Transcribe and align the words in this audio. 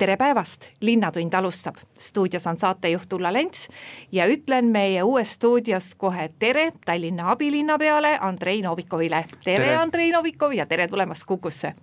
Tere 0.00 0.16
päevast, 0.16 0.64
Linnatund 0.80 1.34
alustab, 1.34 1.76
stuudios 1.98 2.46
on 2.46 2.58
saatejuht 2.58 3.12
Ulla 3.12 3.32
Lents 3.32 3.68
ja 4.12 4.24
ütlen 4.26 4.70
meie 4.72 5.02
uuest 5.02 5.36
stuudiost 5.36 5.98
kohe 6.00 6.30
tere 6.38 6.70
Tallinna 6.86 7.30
abilinnapeale 7.30 8.14
Andrei 8.20 8.62
Novikovile. 8.62 9.24
tere, 9.44 9.64
tere., 9.64 9.76
Andrei 9.76 10.10
Novikov 10.10 10.52
ja 10.56 10.66
tere 10.66 10.88
tulemast 10.88 11.26
Kukusse. 11.26 11.74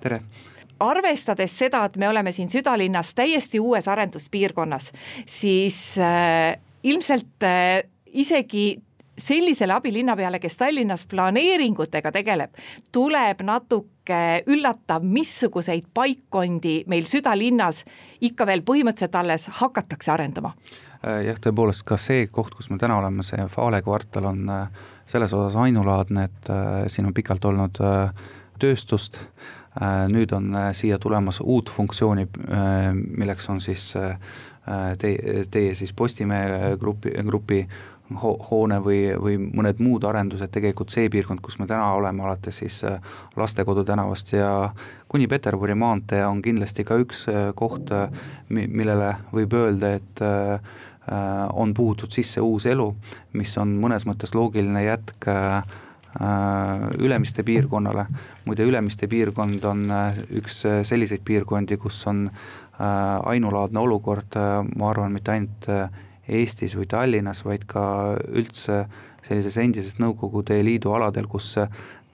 tere 0.00 0.20
arvestades 0.80 1.58
seda, 1.58 1.84
et 1.84 1.96
me 1.96 2.08
oleme 2.08 2.32
siin 2.32 2.50
südalinnas 2.50 3.14
täiesti 3.14 3.60
uues 3.60 3.88
arenduspiirkonnas, 3.88 4.92
siis 5.26 5.98
äh, 5.98 6.60
ilmselt 6.82 7.42
äh, 7.42 7.82
isegi 8.06 8.82
sellisele 9.18 9.72
abilinnapeale, 9.72 10.38
kes 10.38 10.56
Tallinnas 10.56 11.06
planeeringutega 11.06 12.12
tegeleb, 12.12 12.54
tuleb 12.92 13.42
natuke 13.42 13.93
üllatav, 14.46 15.04
missuguseid 15.06 15.86
paikkondi 15.94 16.82
meil 16.90 17.06
südalinnas 17.08 17.84
ikka 18.20 18.46
veel 18.46 18.60
põhimõtteliselt 18.66 19.16
alles 19.16 19.48
hakatakse 19.60 20.12
arendama. 20.12 20.52
Äh, 21.04 21.24
jah, 21.26 21.38
tõepoolest 21.40 21.84
ka 21.88 21.98
see 22.00 22.28
koht, 22.32 22.54
kus 22.56 22.70
me 22.72 22.78
täna 22.80 22.96
oleme, 23.00 23.24
see 23.26 23.44
Fale 23.52 23.82
kvartal 23.84 24.30
on 24.30 24.48
äh, 24.48 24.84
selles 25.10 25.34
osas 25.36 25.56
ainulaadne, 25.60 26.28
et 26.30 26.50
äh, 26.52 26.86
siin 26.92 27.10
on 27.10 27.16
pikalt 27.16 27.44
olnud 27.44 27.80
tööstust, 28.62 29.18
nüüd 30.14 30.30
on 30.30 30.52
siia 30.78 31.00
tulemas 31.02 31.40
uut 31.42 31.66
funktsiooni, 31.74 32.28
milleks 33.18 33.48
on 33.50 33.58
siis 33.60 33.88
teie, 35.02 35.40
teie 35.50 35.72
siis 35.74 35.90
Postimehe 35.92 36.76
grupi, 36.78 37.10
grupi 37.26 37.58
ho 38.20 38.34
hoone 38.50 38.78
või, 38.82 38.98
või 39.20 39.36
mõned 39.42 39.80
muud 39.82 40.04
arendused, 40.08 40.50
tegelikult 40.54 40.94
see 40.94 41.10
piirkond, 41.12 41.42
kus 41.44 41.58
me 41.60 41.66
täna 41.70 41.92
oleme, 41.96 42.24
alates 42.24 42.60
siis 42.62 42.80
äh, 42.86 43.00
Lastekodu 43.36 43.84
tänavast 43.84 44.32
ja 44.32 44.70
kuni 45.08 45.28
Peterburi 45.30 45.76
maantee 45.78 46.24
on 46.26 46.42
kindlasti 46.42 46.84
ka 46.86 46.98
üks 47.02 47.26
äh, 47.30 47.50
koht, 47.56 47.92
äh, 47.92 48.10
millele 48.48 49.14
võib 49.34 49.54
öelda, 49.58 49.94
et 49.98 50.26
on 51.52 51.74
puhutud 51.76 52.08
sisse 52.16 52.40
uus 52.40 52.64
elu, 52.64 52.86
mis 53.36 53.50
on 53.60 53.74
mõnes 53.76 54.06
mõttes 54.08 54.30
loogiline 54.32 54.86
jätk 54.86 55.26
Ülemiste 56.96 57.42
piirkonnale, 57.44 58.06
muide 58.46 58.64
Ülemiste 58.64 59.04
piirkond 59.12 59.66
on 59.68 59.82
üks 60.38 60.62
selliseid 60.88 61.20
piirkondi, 61.28 61.76
kus 61.76 61.98
on 62.08 62.22
ainulaadne 62.78 63.82
olukord, 63.84 64.38
ma 64.78 64.88
arvan, 64.94 65.12
mitte 65.12 65.34
ainult 65.34 65.68
Eestis 66.28 66.76
või 66.76 66.86
Tallinnas, 66.88 67.44
vaid 67.44 67.66
ka 67.68 67.84
üldse 68.28 68.84
sellises 69.28 69.56
endises 69.60 69.98
Nõukogude 70.00 70.56
Liidu 70.64 70.92
aladel, 70.96 71.28
kus 71.28 71.54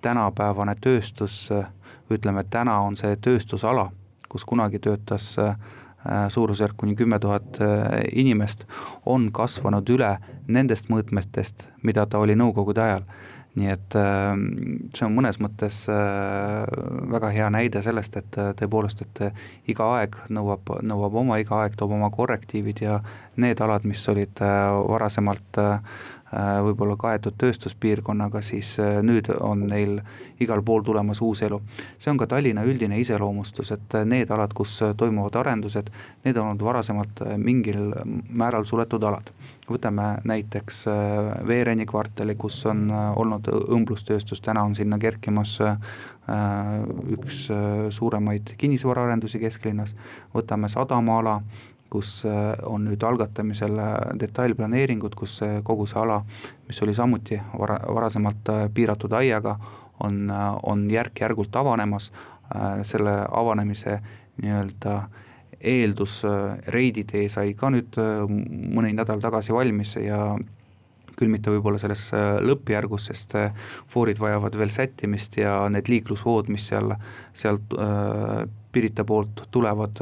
tänapäevane 0.02 0.74
tööstus, 0.80 1.48
ütleme, 2.10 2.44
täna 2.50 2.80
on 2.82 2.96
see 2.98 3.16
tööstusala, 3.22 3.90
kus 4.30 4.44
kunagi 4.46 4.80
töötas 4.82 5.32
äh, 5.38 5.56
suurusjärk 6.28 6.76
kuni 6.76 6.96
kümme 6.96 7.18
tuhat 7.18 7.60
äh, 7.62 8.00
inimest, 8.12 8.64
on 9.06 9.30
kasvanud 9.32 9.88
üle 9.90 10.16
nendest 10.48 10.90
mõõtmetest, 10.90 11.66
mida 11.82 12.06
ta 12.06 12.22
oli 12.22 12.38
Nõukogude 12.38 12.86
ajal. 12.86 13.04
Nii 13.58 13.66
et 13.66 13.94
ähm, 13.98 14.44
see 14.94 15.02
on 15.02 15.16
mõnes 15.16 15.40
mõttes 15.42 15.80
äh, 15.90 16.68
väga 17.10 17.32
hea 17.34 17.48
näide 17.50 17.82
sellest, 17.82 18.14
et 18.20 18.38
tõepoolest, 18.60 19.02
et 19.02 19.70
iga 19.72 19.88
aeg 19.96 20.14
nõuab, 20.30 20.70
nõuab 20.86 21.18
oma, 21.24 21.40
iga 21.42 21.58
aeg 21.64 21.74
toob 21.78 21.96
oma 21.96 22.12
korrektiivid 22.14 22.84
ja 22.84 23.00
need 23.40 23.60
alad, 23.60 23.86
mis 23.88 24.02
olid 24.08 24.40
varasemalt 24.40 25.60
võib-olla 26.30 26.94
kaetud 26.94 27.34
tööstuspiirkonnaga, 27.42 28.38
siis 28.46 28.76
nüüd 28.78 29.32
on 29.42 29.64
neil 29.66 29.96
igal 30.38 30.62
pool 30.62 30.84
tulemas 30.86 31.18
uus 31.26 31.42
elu. 31.42 31.58
see 31.98 32.10
on 32.12 32.20
ka 32.20 32.28
Tallinna 32.30 32.62
üldine 32.62 33.00
iseloomustus, 33.02 33.72
et 33.74 33.96
need 34.06 34.30
alad, 34.30 34.54
kus 34.54 34.76
toimuvad 34.96 35.40
arendused, 35.42 35.90
need 36.24 36.36
on 36.36 36.52
olnud 36.52 36.62
varasemalt 36.62 37.24
mingil 37.36 37.90
määral 38.30 38.64
suletud 38.64 39.02
alad 39.02 39.32
võtame 39.70 40.06
näiteks 40.26 40.84
äh, 40.90 41.30
Veereni 41.46 41.86
kvartali, 41.88 42.34
kus 42.38 42.58
on 42.68 42.88
äh, 42.90 43.10
olnud 43.18 43.48
õmblustööstus, 43.50 44.42
täna 44.44 44.64
on 44.66 44.74
sinna 44.78 44.98
kerkimas 45.00 45.56
äh, 45.64 45.76
üks 47.10 47.46
suuremaid 47.96 48.52
kinnisvaraarendusi 48.58 49.40
kesklinnas, 49.42 49.96
võtame 50.34 50.68
Sadamaala, 50.70 51.40
kus 51.90 52.22
on 52.66 52.84
nüüd 52.86 53.02
algatamisel 53.02 53.80
detailplaneeringud, 54.20 55.14
kus 55.18 55.40
kogu 55.66 55.88
see 55.90 55.98
ala, 55.98 56.20
mis 56.68 56.78
oli 56.82 56.94
samuti 56.94 57.40
vara, 57.58 57.80
varasemalt 57.88 58.52
piiratud 58.74 59.12
aiaga, 59.18 59.56
on, 60.06 60.30
on 60.62 60.86
järk-järgult 60.90 61.56
avanemas, 61.56 62.12
selle 62.86 63.16
avanemise 63.42 63.98
nii-öelda 64.40 64.94
äh, 64.96 65.26
eeldus, 65.60 66.22
äh, 66.24 66.58
reiditee 66.72 67.28
sai 67.32 67.52
ka 67.58 67.70
nüüd 67.72 67.96
äh, 68.00 68.24
mõni 68.26 68.94
nädal 68.96 69.20
tagasi 69.22 69.52
valmis 69.52 69.94
ja 70.00 70.38
küll 71.18 71.28
mitte 71.28 71.52
võib-olla 71.52 71.80
selles 71.82 72.06
äh, 72.16 72.38
lõppjärgus, 72.40 73.10
sest 73.10 73.36
foorid 73.92 74.20
vajavad 74.22 74.56
veel 74.56 74.72
sättimist 74.72 75.36
ja 75.40 75.62
need 75.72 75.90
liiklusvood, 75.92 76.48
mis 76.52 76.70
seal, 76.70 76.96
sealt 77.36 77.76
Pirita 78.70 79.02
poolt 79.02 79.48
tulevad, 79.50 79.98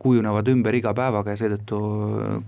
kujunevad 0.00 0.48
ümber 0.48 0.74
iga 0.74 0.94
päevaga 0.96 1.34
ja 1.34 1.40
seetõttu 1.40 1.78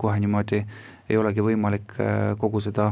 kohe 0.01 0.19
niimoodi 0.19 0.63
ei 1.09 1.17
olegi 1.19 1.43
võimalik 1.45 1.95
kogu 2.41 2.61
seda 2.63 2.91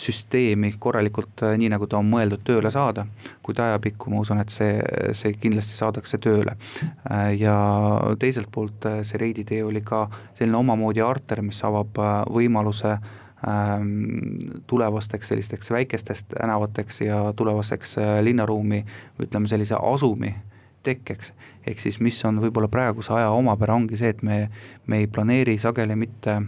süsteemi 0.00 0.74
korralikult, 0.78 1.42
äh, 1.42 1.56
nii 1.58 1.70
nagu 1.72 1.86
ta 1.88 1.98
on 2.00 2.08
mõeldud, 2.10 2.42
tööle 2.46 2.72
saada, 2.72 3.04
kuid 3.44 3.60
ajapikku 3.60 4.12
ma 4.12 4.22
usun, 4.24 4.40
et 4.42 4.52
see, 4.54 4.78
see 5.16 5.34
kindlasti 5.40 5.76
saadakse 5.76 6.20
tööle. 6.22 6.56
Äh, 7.10 7.34
ja 7.40 7.54
teiselt 8.20 8.50
poolt 8.52 8.88
äh, 8.88 9.00
see 9.06 9.20
Reidi 9.20 9.44
tee 9.48 9.62
oli 9.66 9.84
ka 9.86 10.06
selline 10.38 10.60
omamoodi 10.60 11.04
arter, 11.04 11.42
mis 11.44 11.60
avab 11.66 12.00
võimaluse 12.30 12.94
ähm, 12.96 14.62
tulevasteks 14.70 15.32
sellisteks 15.32 15.72
väikestest 15.76 16.32
tänavateks 16.36 17.02
ja 17.04 17.22
tulevaseks 17.36 17.98
linnaruumi, 18.24 18.84
ütleme 19.20 19.52
sellise 19.52 19.76
asumi 19.80 20.34
tekkeks. 20.82 21.32
ehk 21.66 21.80
siis, 21.80 22.00
mis 22.00 22.24
on 22.24 22.40
võib-olla 22.40 22.68
praeguse 22.68 23.12
aja 23.12 23.30
omapära, 23.30 23.74
ongi 23.74 23.98
see, 24.00 24.08
et 24.08 24.22
me, 24.22 24.48
me 24.86 25.02
ei 25.02 25.06
planeeri 25.06 25.58
sageli 25.58 25.96
mitte 25.96 26.40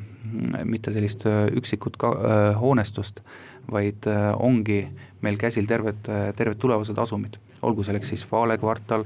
mitte 0.65 0.93
sellist 0.93 1.27
äh, 1.27 1.47
üksikut 1.57 1.97
ka, 2.01 2.13
äh, 2.13 2.61
hoonestust, 2.61 3.21
vaid 3.73 4.07
äh, 4.11 4.31
ongi 4.39 4.85
meil 5.23 5.39
käsil 5.39 5.69
terved, 5.71 6.09
terved 6.37 6.59
tulevased 6.59 6.99
asumid, 6.99 7.37
olgu 7.63 7.85
selleks 7.87 8.09
siis 8.11 8.25
Vale 8.27 8.57
kvartal, 8.59 9.05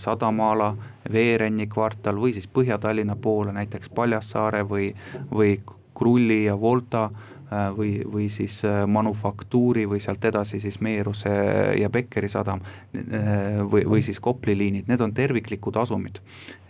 Sadamaala, 0.00 0.70
Veerenni 1.12 1.66
kvartal 1.68 2.16
või 2.16 2.32
siis 2.32 2.46
Põhja-Tallinna 2.48 3.18
poole, 3.20 3.52
näiteks 3.52 3.92
Paljassaare 3.92 4.62
või, 4.64 4.86
või 5.28 5.58
Krulli 5.92 6.46
ja 6.46 6.56
Volta 6.56 7.02
äh, 7.10 7.31
Äh, 7.31 7.31
või, 7.76 8.02
või 8.12 8.28
siis 8.32 8.60
äh, 8.64 8.82
Manufaktuuri 8.86 9.86
või 9.88 10.00
sealt 10.00 10.24
edasi 10.24 10.60
siis 10.60 10.80
Meeruse 10.80 11.32
ja 11.78 11.90
Bekkeri 11.90 12.28
sadam 12.32 12.62
äh, 12.62 13.60
või, 13.62 13.84
või 13.88 14.02
siis 14.02 14.20
Kopli 14.20 14.56
liinid, 14.58 14.88
need 14.88 15.00
on 15.00 15.14
terviklikud 15.14 15.76
asumid. 15.76 16.20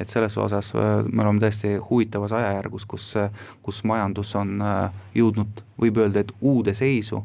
et 0.00 0.10
selles 0.10 0.36
osas 0.38 0.72
me 0.74 1.22
oleme 1.22 1.40
tõesti 1.40 1.76
huvitavas 1.90 2.32
ajajärgus, 2.32 2.86
kus, 2.90 3.12
kus 3.62 3.84
majandus 3.84 4.34
on 4.34 4.58
jõudnud, 5.14 5.62
võib 5.78 6.00
öelda, 6.02 6.24
et 6.24 6.32
uude 6.40 6.74
seisu, 6.74 7.22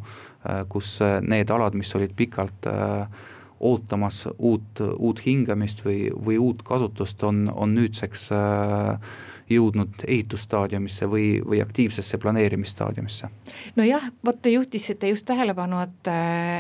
kus 0.69 1.00
need 1.21 1.50
alad, 1.50 1.74
mis 1.74 1.95
olid 1.95 2.13
pikalt 2.15 2.68
ootamas 3.59 4.27
uut, 4.38 4.81
uut 4.98 5.21
hingamist 5.25 5.81
või, 5.86 6.07
või 6.25 6.38
uut 6.38 6.62
kasutust, 6.65 7.24
on, 7.24 7.48
on 7.54 7.74
nüüdseks 7.75 8.30
äh, 8.36 9.15
jõudnud 9.49 10.03
ehitusstaadiumisse 10.07 11.07
või, 11.09 11.27
või 11.45 11.61
aktiivsesse 11.63 12.17
planeerimisstaadiumisse? 12.17 13.29
nojah, 13.75 14.09
vot 14.25 14.41
te 14.41 14.51
juhtisite 14.53 15.09
just 15.09 15.25
tähelepanu, 15.25 15.79
et, 15.85 16.11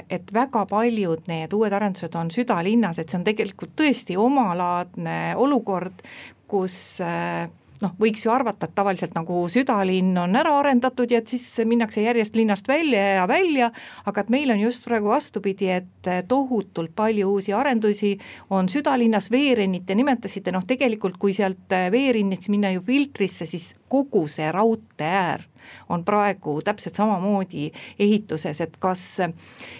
et 0.09 0.33
väga 0.33 0.65
paljud 0.69 1.27
need 1.27 1.53
uued 1.53 1.73
arendused 1.73 2.15
on 2.15 2.31
südalinnas, 2.31 2.99
et 2.99 3.09
see 3.09 3.19
on 3.19 3.27
tegelikult 3.27 3.75
tõesti 3.77 4.17
omalaadne 4.17 5.35
olukord, 5.37 6.03
kus 6.47 6.77
äh, 7.03 7.49
noh, 7.81 7.93
võiks 8.01 8.25
ju 8.25 8.31
arvata, 8.33 8.67
et 8.67 8.75
tavaliselt 8.77 9.15
nagu 9.17 9.43
südalinn 9.51 10.17
on 10.17 10.35
ära 10.39 10.53
arendatud 10.59 11.11
ja 11.11 11.21
et 11.21 11.31
siis 11.31 11.45
minnakse 11.67 12.01
järjest 12.01 12.37
linnast 12.37 12.67
välja 12.67 13.03
ja 13.19 13.27
välja, 13.29 13.71
aga 14.05 14.23
et 14.23 14.31
meil 14.33 14.51
on 14.53 14.61
just 14.61 14.87
praegu 14.87 15.11
vastupidi, 15.11 15.69
et 15.79 16.11
tohutult 16.27 16.95
palju 16.95 17.33
uusi 17.37 17.53
arendusi 17.53 18.15
on 18.49 18.69
südalinnas, 18.71 19.31
Veerennit 19.31 19.85
te 19.87 19.95
nimetasite, 19.95 20.51
noh 20.55 20.65
tegelikult 20.67 21.17
kui 21.21 21.35
sealt 21.37 21.75
Veerinnist 21.91 22.49
minna 22.49 22.71
ju 22.73 22.85
Filtrisse, 22.85 23.45
siis 23.45 23.73
kogu 23.91 24.27
see 24.31 24.51
raudtee 24.51 25.13
äär 25.21 25.47
on 25.89 26.03
praegu 26.07 26.57
täpselt 26.65 26.97
samamoodi 26.97 27.69
ehituses, 27.99 28.61
et 28.61 28.77
kas 28.81 29.03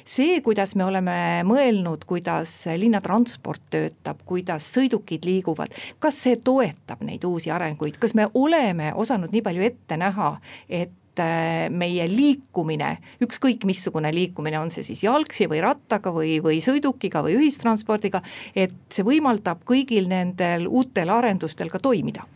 see, 0.08 0.42
kuidas 0.46 0.76
me 0.76 0.86
oleme 0.88 1.18
mõelnud, 1.48 2.06
kuidas 2.08 2.60
linnatransport 2.78 3.68
töötab, 3.74 4.22
kuidas 4.28 4.68
sõidukid 4.76 5.26
liiguvad, 5.28 5.74
kas 6.04 6.22
see 6.26 6.38
toetab 6.44 7.04
neid 7.08 7.26
uusi 7.28 7.52
arenguid, 7.54 8.00
kas 8.02 8.16
me 8.18 8.30
oleme 8.34 8.94
osanud 8.96 9.34
nii 9.34 9.44
palju 9.46 9.68
ette 9.68 9.98
näha, 10.00 10.32
et 10.70 11.22
äh, 11.22 11.68
meie 11.74 12.08
liikumine, 12.12 12.94
ükskõik 13.24 13.66
missugune 13.70 14.12
liikumine, 14.16 14.60
on 14.60 14.72
see 14.74 14.86
siis 14.88 15.04
jalgsi 15.06 15.50
või 15.50 15.62
rattaga 15.66 16.14
või, 16.14 16.38
või 16.44 16.62
sõidukiga 16.64 17.24
või 17.26 17.38
ühistranspordiga, 17.42 18.24
et 18.56 18.76
see 18.94 19.06
võimaldab 19.08 19.66
kõigil 19.68 20.10
nendel 20.12 20.68
uutel 20.68 21.14
arendustel 21.14 21.74
ka 21.74 21.82
toimida 21.84 22.28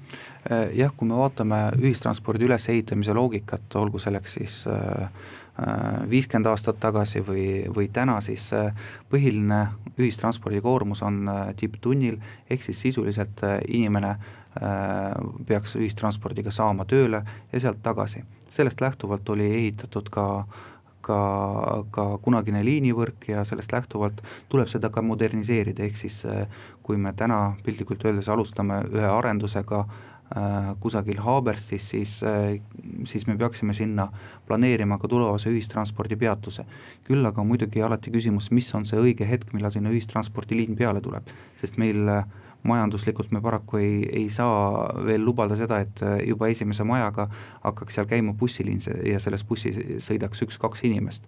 jah, 0.49 0.93
kui 0.97 1.07
me 1.07 1.19
vaatame 1.19 1.59
ühistranspordi 1.77 2.47
ülesehitamise 2.47 3.13
loogikat, 3.13 3.67
olgu 3.77 3.99
selleks 4.01 4.37
siis 4.39 4.57
äh, 4.69 5.03
äh, 5.61 6.09
viiskümmend 6.09 6.49
aastat 6.49 6.79
tagasi 6.81 7.21
või, 7.25 7.45
või 7.75 7.89
täna, 7.93 8.19
siis 8.25 8.49
põhiline 9.11 9.61
ühistranspordi 9.97 10.61
koormus 10.61 11.03
on 11.05 11.29
tipptunnil, 11.59 12.17
ehk 12.49 12.65
siis 12.65 12.81
sisuliselt 12.89 13.43
inimene 13.67 14.15
peaks 15.47 15.77
ühistranspordiga 15.79 16.51
saama 16.51 16.83
tööle 16.83 17.21
ja 17.53 17.59
sealt 17.63 17.79
tagasi. 17.83 18.23
sellest 18.51 18.81
lähtuvalt 18.81 19.29
oli 19.29 19.45
ehitatud 19.47 20.09
ka 20.11 20.25
ka, 21.01 21.19
ka 21.91 22.03
kunagine 22.21 22.59
liinivõrk 22.65 23.29
ja 23.31 23.45
sellest 23.45 23.71
lähtuvalt 23.71 24.21
tuleb 24.49 24.67
seda 24.67 24.89
ka 24.89 25.01
moderniseerida, 25.01 25.83
ehk 25.83 25.97
siis 25.97 26.21
kui 26.83 26.97
me 26.97 27.13
täna 27.13 27.55
piltlikult 27.63 28.05
öeldes 28.05 28.29
alustame 28.29 28.83
ühe 28.91 29.07
arendusega 29.07 29.85
kusagil 30.79 31.19
Haaberstis, 31.19 31.89
siis, 31.89 32.23
äh, 32.23 32.61
siis 33.05 33.27
me 33.27 33.37
peaksime 33.37 33.73
sinna 33.73 34.07
planeerima 34.47 34.97
ka 34.97 35.07
tulevase 35.07 35.51
ühistranspordipeatuse. 35.51 36.65
küll 37.03 37.25
aga 37.25 37.43
muidugi 37.43 37.81
alati 37.81 38.11
küsimus, 38.11 38.51
mis 38.51 38.69
on 38.75 38.85
see 38.85 38.99
õige 38.99 39.27
hetk, 39.27 39.51
millal 39.53 39.71
sinna 39.71 39.89
ühistranspordiliin 39.91 40.77
peale 40.77 41.01
tuleb, 41.01 41.27
sest 41.59 41.77
meil 41.77 42.07
äh, 42.07 42.23
majanduslikult 42.63 43.31
me 43.31 43.41
paraku 43.41 43.77
ei, 43.77 44.09
ei 44.21 44.29
saa 44.29 44.93
veel 45.03 45.25
lubada 45.25 45.57
seda, 45.57 45.79
et 45.81 45.99
juba 46.27 46.47
esimese 46.47 46.83
majaga 46.85 47.25
hakkaks 47.63 47.97
seal 47.97 48.05
käima 48.05 48.35
bussiliin 48.37 48.79
ja 49.03 49.19
selles 49.19 49.43
bussis 49.43 49.75
sõidaks 50.05 50.45
üks-kaks 50.45 50.85
inimest. 50.85 51.25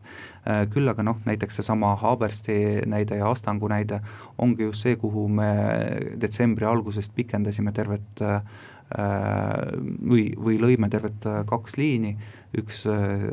küll 0.69 0.87
aga 0.87 1.03
noh, 1.03 1.17
näiteks 1.25 1.55
seesama 1.55 1.95
Haabersti 1.95 2.85
näide 2.85 3.17
ja 3.17 3.31
Astangu 3.31 3.67
näide 3.67 4.03
ongi 4.37 4.69
just 4.69 4.85
see, 4.85 4.95
kuhu 4.95 5.25
me 5.27 5.49
detsembri 6.21 6.69
algusest 6.69 7.15
pikendasime 7.15 7.73
tervet 7.73 8.21
äh, 8.21 8.43
Äh, 8.43 8.72
või, 8.93 10.27
või 10.37 10.59
lõime 10.61 10.89
tervet 10.93 11.25
äh, 11.25 11.41
kaks 11.49 11.77
liini, 11.77 12.15
üks 12.57 12.83
äh, 12.85 13.27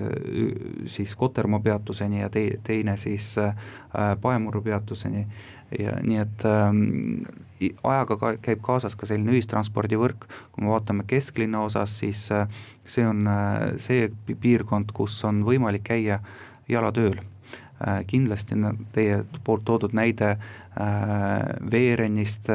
siis 0.89 1.15
Kotermaa 1.17 1.61
peatuseni 1.61 2.23
ja 2.23 2.31
tei-, 2.33 2.59
teine 2.65 2.97
siis 2.97 3.35
Paemuru 4.23 4.63
peatuseni. 4.63 5.27
Ja 5.79 5.93
nii 6.03 6.17
et 6.19 6.45
ähm, 6.51 6.81
ajaga 7.85 8.17
ka 8.19 8.33
käib 8.43 8.63
kaasas 8.65 8.97
ka 8.99 9.07
selline 9.07 9.37
ühistranspordivõrk, 9.37 10.27
kui 10.51 10.65
me 10.65 10.73
vaatame 10.73 11.05
kesklinna 11.07 11.63
osas, 11.67 11.93
siis 12.01 12.25
äh, 12.35 12.49
see 12.89 13.07
on 13.07 13.27
äh, 13.31 13.77
see 13.83 14.09
piirkond, 14.31 14.91
kus 14.97 15.19
on 15.29 15.45
võimalik 15.47 15.87
käia 15.91 16.21
jalatööl. 16.69 17.21
Äh,. 17.81 18.03
kindlasti 18.07 18.59
teie 18.93 19.23
poolt 19.45 19.65
toodud 19.65 19.95
näide 19.97 20.37
Veerennist 21.71 22.47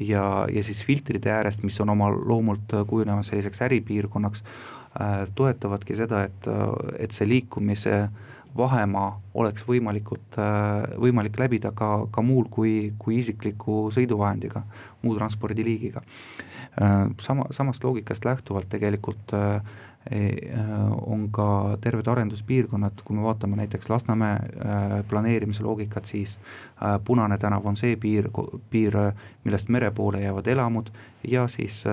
ja, 0.00 0.46
ja 0.52 0.62
siis 0.64 0.84
filtrite 0.84 1.32
äärest, 1.32 1.62
mis 1.62 1.80
on 1.80 1.90
oma 1.90 2.10
loomult 2.10 2.72
kujunemas 2.86 3.30
selliseks 3.32 3.62
äripiirkonnaks, 3.62 4.42
äh, 5.00 5.20
toetavadki 5.34 5.96
seda, 5.96 6.24
et, 6.28 6.50
et 6.98 7.14
see 7.16 7.28
liikumise 7.28 8.08
vahemaa 8.56 9.10
oleks 9.34 9.66
võimalikult, 9.68 10.38
äh, 10.40 10.86
võimalik 11.00 11.38
läbida 11.38 11.72
ka, 11.76 12.06
ka 12.10 12.22
muul 12.22 12.48
kui, 12.50 12.92
kui 12.98 13.20
isikliku 13.22 13.88
sõiduvahendiga, 13.94 14.64
muu 15.02 15.18
transpordiliigiga. 15.18 16.02
Äh, 16.82 16.96
sama, 17.20 17.46
samast 17.54 17.84
loogikast 17.84 18.24
lähtuvalt 18.24 18.70
tegelikult 18.72 19.36
äh, 19.36 19.60
Äh, 19.60 19.87
on 21.06 21.28
ka 21.30 21.76
terved 21.80 22.06
arenduspiirkonnad, 22.08 23.02
kui 23.04 23.16
me 23.16 23.22
vaatame 23.22 23.56
näiteks 23.56 23.90
Lasnamäe 23.90 24.32
äh, 24.32 25.04
planeerimise 25.08 25.62
loogikat, 25.62 26.06
siis 26.06 26.38
äh, 26.38 27.00
Punane 27.04 27.38
tänav 27.38 27.66
on 27.66 27.76
see 27.76 27.96
piir, 27.96 28.30
piir, 28.70 28.96
millest 29.44 29.68
mere 29.68 29.90
poole 29.90 30.22
jäävad 30.22 30.46
elamud 30.46 30.90
ja 31.28 31.48
siis 31.48 31.84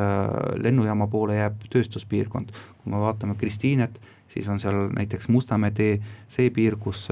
lennujaama 0.56 1.08
poole 1.08 1.36
jääb 1.36 1.68
tööstuspiirkond. 1.70 2.52
kui 2.84 2.92
me 2.92 3.00
vaatame 3.00 3.36
Kristiinet, 3.36 4.00
siis 4.34 4.48
on 4.48 4.60
seal 4.60 4.90
näiteks 4.96 5.28
Mustamäe 5.30 5.72
tee, 5.72 6.00
see 6.30 6.50
piir, 6.50 6.76
kus 6.76 7.08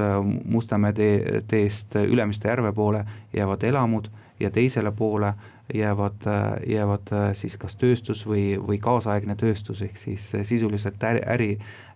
Mustamäe 0.45 0.93
tee, 0.93 1.41
teest 1.47 1.95
Ülemiste 1.95 2.49
järve 2.49 2.71
poole 2.71 3.05
jäävad 3.33 3.63
elamud 3.63 4.07
ja 4.39 4.51
teisele 4.51 4.91
poole 4.91 5.27
äh, 5.27 5.52
jäävad, 5.73 6.25
jäävad 6.67 7.11
äh, 7.11 7.29
siis 7.35 7.57
kas 7.57 7.75
tööstus 7.79 8.25
või, 8.27 8.57
või 8.59 8.79
kaasaegne 8.83 9.35
tööstus, 9.39 9.81
ehk 9.81 9.97
siis 9.97 10.27
äh, 10.35 10.43
sisuliselt 10.47 11.03
äri, 11.03 11.23
äri, 11.27 11.51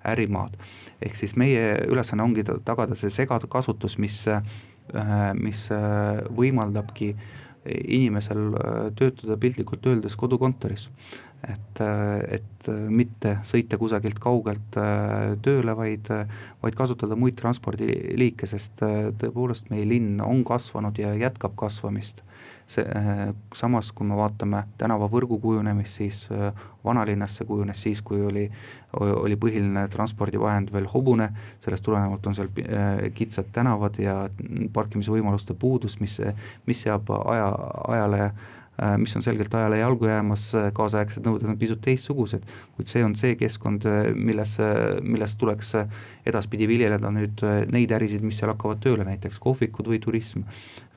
ärimaad. 0.08 0.56
ehk 1.02 1.16
siis 1.16 1.36
meie 1.36 1.76
ülesanne 1.88 2.24
ongi 2.24 2.46
tagada 2.66 2.96
see 2.96 3.12
segakasutus, 3.14 3.98
mis, 3.98 4.24
äh, 4.28 4.44
mis 5.36 5.68
võimaldabki 6.38 7.16
inimesel 7.68 8.54
töötada 8.96 9.36
piltlikult 9.38 9.86
öeldes 9.86 10.16
kodukontoris. 10.16 10.88
et, 11.48 11.82
et 12.32 12.70
mitte 12.90 13.34
sõita 13.44 13.78
kusagilt 13.78 14.20
kaugelt 14.20 14.78
tööle, 15.44 15.76
vaid, 15.76 16.08
vaid 16.64 16.76
kasutada 16.76 17.16
muid 17.16 17.36
transpordiliike, 17.36 18.48
sest 18.48 18.80
tõepoolest 18.80 19.70
meie 19.70 19.86
linn 19.86 20.22
on 20.24 20.44
kasvanud 20.48 20.98
ja 20.98 21.14
jätkab 21.14 21.60
kasvamist 21.60 22.24
see, 22.68 22.84
äh, 22.84 23.34
samas 23.56 23.92
kui 23.96 24.08
me 24.08 24.18
vaatame 24.20 24.64
tänavavõrgu 24.80 25.40
kujunemist, 25.44 26.02
siis 26.02 26.24
äh, 26.32 26.52
vanalinnas 26.86 27.38
see 27.40 27.48
kujunes 27.48 27.82
siis, 27.84 28.02
kui 28.06 28.20
oli, 28.26 28.48
oli 29.00 29.38
põhiline 29.40 29.88
transpordivahend 29.94 30.74
veel 30.74 30.90
hobune, 30.92 31.30
sellest 31.64 31.86
tulenevalt 31.88 32.28
on 32.28 32.38
seal 32.38 32.52
äh, 32.66 33.08
kitsad 33.16 33.54
tänavad 33.56 34.00
ja 34.04 34.20
parkimisvõimaluste 34.74 35.56
puudus, 35.60 36.00
mis, 36.04 36.20
mis 36.68 36.86
seab 36.86 37.12
aja, 37.18 37.50
ajale 37.88 38.32
mis 39.02 39.16
on 39.18 39.24
selgelt 39.26 39.56
ajale 39.58 39.80
jalgu 39.80 40.06
jäämas, 40.06 40.52
kaasaegsed 40.78 41.26
nõuded 41.26 41.50
on 41.50 41.56
pisut 41.58 41.80
teistsugused, 41.82 42.44
kuid 42.78 42.92
see 42.92 43.02
on 43.02 43.16
see 43.18 43.34
keskkond, 43.34 43.88
milles, 44.14 44.54
milles 45.02 45.34
tuleks 45.42 45.72
edaspidi 46.30 46.68
viljeleda 46.70 47.10
nüüd 47.16 47.42
neid 47.74 47.96
ärisid, 47.98 48.22
mis 48.22 48.38
seal 48.38 48.52
hakkavad 48.54 48.84
tööle, 48.84 49.08
näiteks 49.08 49.42
kohvikud 49.42 49.90
või 49.90 49.98
turism 50.04 50.46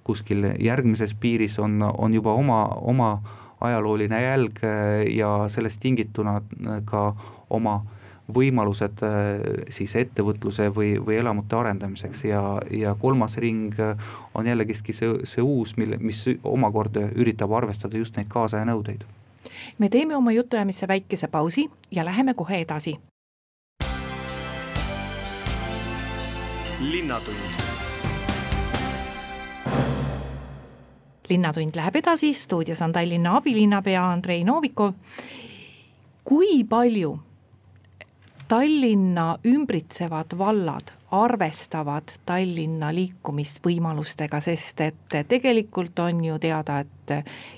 kuskil 0.05 0.53
järgmises 0.59 1.15
piiris 1.15 1.59
on, 1.59 1.83
on 1.99 2.15
juba 2.15 2.33
oma, 2.35 2.65
oma 2.81 3.11
ajalooline 3.61 4.23
jälg 4.23 4.65
äh, 4.65 5.17
ja 5.17 5.45
sellest 5.49 5.81
tingituna 5.81 6.37
äh, 6.37 6.83
ka 6.85 7.15
oma 7.51 7.81
võimalused 8.35 9.03
äh, 9.03 9.67
siis 9.71 9.95
ettevõtluse 9.97 10.71
või, 10.75 10.95
või 11.07 11.19
elamute 11.21 11.57
arendamiseks 11.57 12.25
ja, 12.25 12.43
ja 12.71 12.95
kolmas 12.99 13.37
ring 13.37 13.75
on 14.35 14.47
jällegiski 14.47 14.93
see, 14.93 15.25
see 15.25 15.43
uus, 15.43 15.77
mille, 15.77 15.99
mis 15.99 16.25
omakorda 16.45 17.09
üritab 17.15 17.53
arvestada 17.53 17.99
just 17.99 18.17
neid 18.17 18.31
kaasaja 18.31 18.65
nõudeid. 18.65 19.05
me 19.79 19.89
teeme 19.89 20.17
oma 20.17 20.33
jutuajamisse 20.33 20.89
väikese 20.89 21.29
pausi 21.29 21.71
ja 21.91 22.05
läheme 22.05 22.35
kohe 22.35 22.61
edasi. 22.61 22.99
linnatund 26.81 27.70
linnatund 31.31 31.77
läheb 31.77 31.97
edasi, 31.97 32.35
stuudios 32.35 32.83
on 32.83 32.93
Tallinna 32.93 33.37
abilinnapea 33.37 34.11
Andrei 34.11 34.45
Novikov. 34.45 34.93
kui 36.25 36.65
palju 36.65 37.19
Tallinna 38.49 39.39
ümbritsevad 39.47 40.39
vallad 40.39 40.91
arvestavad 41.11 42.11
Tallinna 42.27 42.93
liikumisvõimalustega, 42.95 44.41
sest 44.41 44.81
et 44.81 45.17
tegelikult 45.29 45.99
on 45.99 46.25
ju 46.25 46.39
teada, 46.39 46.79
et 46.81 47.00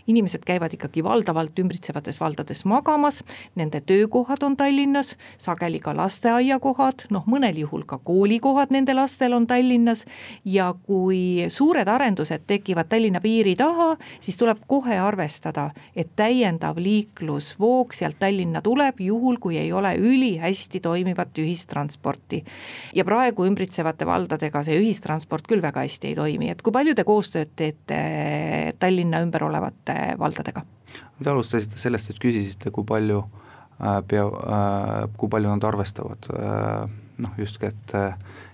inimesed 0.06 0.44
käivad 0.46 0.74
ikkagi 0.74 1.04
valdavalt 1.04 1.58
ümbritsevates 1.58 2.20
valdades 2.20 2.64
magamas, 2.64 3.22
nende 3.54 3.80
töökohad 3.80 4.42
on 4.42 4.56
Tallinnas, 4.56 5.16
sageli 5.38 5.80
ka 5.82 5.94
lasteaiakohad, 5.96 7.06
noh 7.14 7.26
mõnel 7.30 7.62
juhul 7.62 7.84
ka 7.88 7.98
koolikohad 8.04 8.72
nende 8.74 8.94
lastel 8.96 9.36
on 9.36 9.46
Tallinnas 9.46 10.04
ja 10.44 10.72
kui 10.86 11.46
suured 11.52 11.88
arendused 11.88 12.46
tekivad 12.46 12.90
Tallinna 12.90 13.20
piiri 13.20 13.54
taha, 13.58 13.96
siis 14.20 14.38
tuleb 14.40 14.64
kohe 14.66 14.98
arvestada, 14.98 15.70
et 15.96 16.12
täiendav 16.16 16.78
liiklusvoog 16.82 17.94
sealt 17.96 18.18
Tallinna 18.22 18.62
tuleb, 18.62 19.00
juhul 19.00 19.38
kui 19.42 19.58
ei 19.58 19.72
ole 19.72 19.94
ülihästi 19.98 20.80
toimivat 20.80 21.38
ühistransporti. 21.38 22.44
ja 22.94 23.04
praegu 23.04 23.46
ümbritsevate 23.46 24.06
valdadega 24.06 24.62
see 24.62 24.78
ühistransport 24.80 25.46
küll 25.48 25.62
väga 25.62 25.84
hästi 25.84 26.12
ei 26.12 26.14
toimi, 26.14 26.50
et 26.50 26.62
kui 26.62 26.72
palju 26.72 26.94
te 26.94 27.04
koostööd 27.04 27.52
teete 27.56 28.74
Tallinna 28.78 29.22
ümber 29.24 29.41
ümber 29.42 29.50
olevate 29.50 30.16
valdadega? 30.18 30.64
Te 31.22 31.30
alustasite 31.30 31.78
sellest, 31.78 32.10
et 32.10 32.20
küsisite, 32.20 32.70
kui 32.70 32.84
palju 32.84 33.22
äh, 33.80 34.02
pea, 34.06 34.24
äh, 34.24 35.08
kui 35.16 35.28
palju 35.28 35.50
nad 35.50 35.64
arvestavad 35.64 36.28
äh, 36.32 36.88
noh, 37.18 37.32
just 37.38 37.62
et 37.62 37.94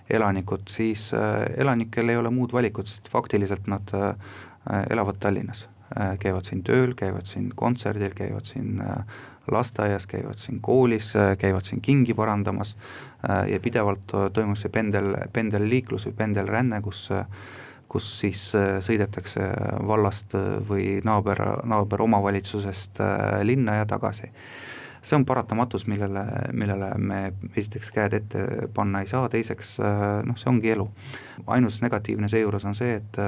elanikud, 0.09 0.67
siis 0.69 1.11
elanikel 1.57 2.09
ei 2.09 2.17
ole 2.17 2.29
muud 2.33 2.51
valikut, 2.51 2.87
sest 2.89 3.09
faktiliselt 3.09 3.67
nad 3.69 3.91
elavad 4.89 5.19
Tallinnas. 5.21 5.67
käivad 6.19 6.45
siin 6.45 6.63
tööl, 6.63 6.95
käivad 6.97 7.25
siin 7.25 7.51
kontserdil, 7.55 8.13
käivad 8.17 8.45
siin 8.45 8.81
lasteaias, 9.49 10.05
käivad 10.09 10.37
siin 10.37 10.59
koolis, 10.61 11.13
käivad 11.37 11.65
siin 11.65 11.81
kingi 11.81 12.13
parandamas 12.13 12.75
ja 13.21 13.59
pidevalt 13.59 14.13
toimub 14.33 14.57
see 14.57 14.69
pendel, 14.69 15.15
pendelliiklus 15.33 16.05
või 16.09 16.17
pendelränne, 16.17 16.81
kus 16.81 17.07
kus 17.89 18.09
siis 18.21 18.49
äh, 18.55 18.77
sõidetakse 18.85 19.49
vallast 19.87 20.35
äh, 20.37 20.57
või 20.69 20.99
naaber, 21.05 21.41
naaberomavalitsusest 21.67 23.01
äh, 23.01 23.39
linna 23.43 23.81
ja 23.81 23.87
tagasi. 23.89 24.29
see 25.01 25.15
on 25.15 25.23
paratamatus, 25.25 25.85
millele, 25.87 26.25
millele 26.53 26.89
me 26.97 27.19
esiteks 27.55 27.91
käed 27.95 28.13
ette 28.13 28.41
panna 28.75 28.99
ei 29.01 29.07
saa, 29.07 29.29
teiseks 29.31 29.77
noh, 30.27 30.37
see 30.37 30.49
ongi 30.51 30.73
elu. 30.73 30.89
ainus 31.47 31.81
negatiivne 31.81 32.27
seejuures 32.29 32.65
on 32.65 32.75
see, 32.75 32.97
et 32.99 33.19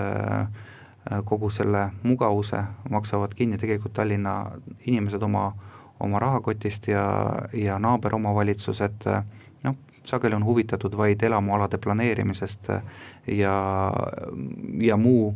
kogu 1.26 1.50
selle 1.50 1.86
mugavuse 2.04 2.60
maksavad 2.90 3.34
kinni 3.34 3.58
tegelikult 3.58 3.94
Tallinna 3.94 4.52
inimesed 4.86 5.24
oma, 5.24 5.54
oma 6.00 6.20
rahakotist 6.20 6.92
ja, 6.92 7.06
ja 7.54 7.80
naaberomavalitsused 7.80 9.08
sageli 10.06 10.36
on 10.36 10.46
huvitatud 10.46 10.96
vaid 10.98 11.24
elamualade 11.24 11.78
planeerimisest 11.78 12.70
ja, 13.28 13.56
ja 14.82 14.98
muu 14.98 15.36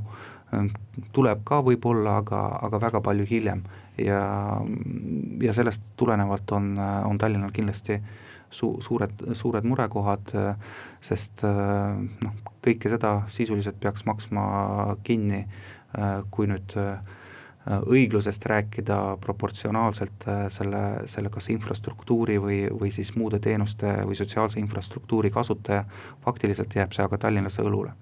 ähm, 0.53 0.71
tuleb 1.13 1.43
ka 1.43 1.61
võib-olla, 1.65 2.19
aga, 2.23 2.41
aga 2.67 2.81
väga 2.81 3.01
palju 3.01 3.25
hiljem. 3.29 3.63
ja, 3.97 4.21
ja 5.41 5.53
sellest 5.53 5.83
tulenevalt 5.97 6.51
on, 6.51 6.73
on 7.05 7.17
Tallinnal 7.17 7.51
kindlasti 7.55 7.99
su-, 8.51 8.77
suured, 8.81 9.21
suured 9.33 9.63
murekohad, 9.63 10.33
sest 11.01 11.45
äh, 11.47 11.93
noh, 12.25 12.41
kõike 12.65 12.89
seda 12.89 13.21
sisuliselt 13.29 13.79
peaks 13.79 14.05
maksma 14.05 14.97
kinni, 15.03 15.45
äh, 15.95 16.19
kui 16.31 16.49
nüüd 16.51 16.75
äh, 16.81 16.97
Äh, 16.97 17.24
õiglusest 17.65 18.45
rääkida 18.45 19.17
proportsionaalselt 19.21 20.27
äh, 20.27 20.45
selle, 20.53 20.81
selle 21.09 21.31
kas 21.33 21.49
infrastruktuuri 21.49 22.37
või, 22.41 22.59
või 22.69 22.91
siis 22.93 23.15
muude 23.17 23.39
teenuste 23.41 23.97
või 24.05 24.17
sotsiaalse 24.17 24.59
infrastruktuuri 24.61 25.31
kasutaja, 25.33 25.85
faktiliselt 26.25 26.75
jääb 26.75 26.93
see 26.93 27.05
aga 27.05 27.17
tallinlase 27.17 27.65
õlule. 27.65 27.95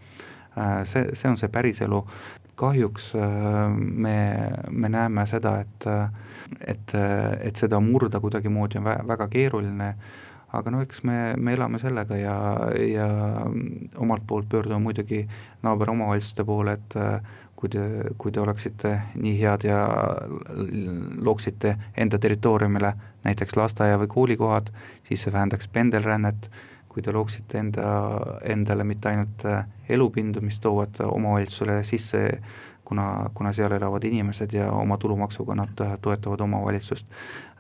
Äh, 0.58 0.84
see, 0.90 1.08
see 1.16 1.32
on 1.32 1.40
see 1.40 1.52
päriselu, 1.52 2.04
kahjuks 2.60 3.14
me, 3.80 4.18
me 4.70 4.90
näeme 4.92 5.26
seda, 5.28 5.58
et 5.64 5.88
et, 6.60 6.92
et 7.42 7.58
seda 7.58 7.80
murda 7.82 8.20
kuidagimoodi 8.22 8.78
on 8.78 8.86
vä-, 8.86 9.00
väga 9.10 9.26
keeruline, 9.32 9.88
aga 10.54 10.74
no 10.76 10.84
eks 10.86 11.02
me, 11.08 11.16
me 11.40 11.56
elame 11.56 11.80
sellega 11.82 12.20
ja, 12.20 12.36
ja 12.78 13.08
omalt 13.98 14.28
poolt 14.28 14.52
pöördume 14.52 14.78
muidugi 14.84 15.24
naaberomavalitsuste 15.66 16.46
poole, 16.46 16.78
et 16.78 16.98
kui 17.64 17.72
te, 17.72 17.84
kui 18.20 18.34
te 18.36 18.42
oleksite 18.44 18.90
nii 19.16 19.38
head 19.40 19.64
ja 19.64 19.78
looksite 21.24 21.78
enda 21.96 22.20
territooriumile 22.20 22.90
näiteks 23.24 23.56
lasteaia 23.56 23.96
või 24.02 24.10
koolikohad, 24.12 24.68
siis 25.08 25.24
see 25.24 25.32
vähendaks 25.32 25.70
pendelrännet, 25.72 26.50
kui 26.92 27.06
te 27.06 27.14
looksite 27.16 27.62
enda, 27.62 27.86
endale 28.44 28.84
mitte 28.84 29.14
ainult 29.14 29.46
äh, 29.48 29.64
elupindu, 29.96 30.44
mis 30.44 30.60
toovad 30.60 31.00
omavalitsusele 31.06 31.78
sisse, 31.88 32.26
kuna, 32.84 33.30
kuna 33.34 33.54
seal 33.56 33.72
elavad 33.78 34.04
inimesed 34.12 34.52
ja 34.60 34.68
oma 34.76 35.00
tulumaksuga 35.00 35.56
nad 35.56 35.72
toetavad 36.04 36.44
omavalitsust, 36.44 37.08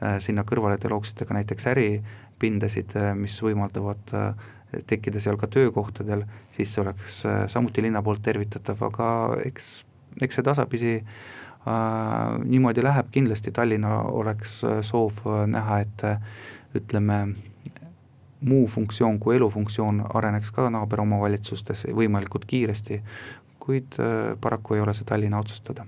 äh, 0.03 0.19
sinna 0.19 0.43
kõrvale 0.43 0.81
te 0.83 0.91
looksite 0.91 1.29
ka 1.29 1.39
näiteks 1.39 1.69
äripindasid, 1.71 2.91
äh, 2.99 3.13
mis 3.15 3.39
võimaldavad 3.39 4.13
tekkida 4.89 5.23
seal 5.23 5.39
ka 5.39 5.47
töökohtadel, 5.47 6.27
siis 6.57 6.75
see 6.75 6.81
oleks 6.81 7.23
samuti 7.53 7.85
linna 7.85 8.01
poolt 8.03 8.23
tervitatav, 8.25 8.79
aga 8.89 9.09
eks 9.45 9.83
eks 10.21 10.35
see 10.39 10.45
tasapisi 10.45 10.93
äh, 10.99 12.39
niimoodi 12.45 12.83
läheb, 12.83 13.09
kindlasti 13.11 13.51
Tallinna 13.51 14.01
oleks 14.01 14.61
äh, 14.63 14.81
soov 14.81 15.23
äh, 15.25 15.47
näha, 15.47 15.79
et 15.79 16.03
äh, 16.03 16.19
ütleme, 16.75 17.35
muu 18.43 18.67
funktsioon 18.67 19.19
kui 19.23 19.35
elufunktsioon 19.35 20.03
areneks 20.13 20.51
ka 20.51 20.69
naaberomavalitsustes 20.73 21.85
võimalikult 21.95 22.45
kiiresti, 22.45 22.99
kuid 23.63 23.95
paraku 24.43 24.75
ei 24.75 24.81
ole 24.83 24.93
see 24.97 25.07
Tallinna 25.07 25.39
otsustada 25.39 25.85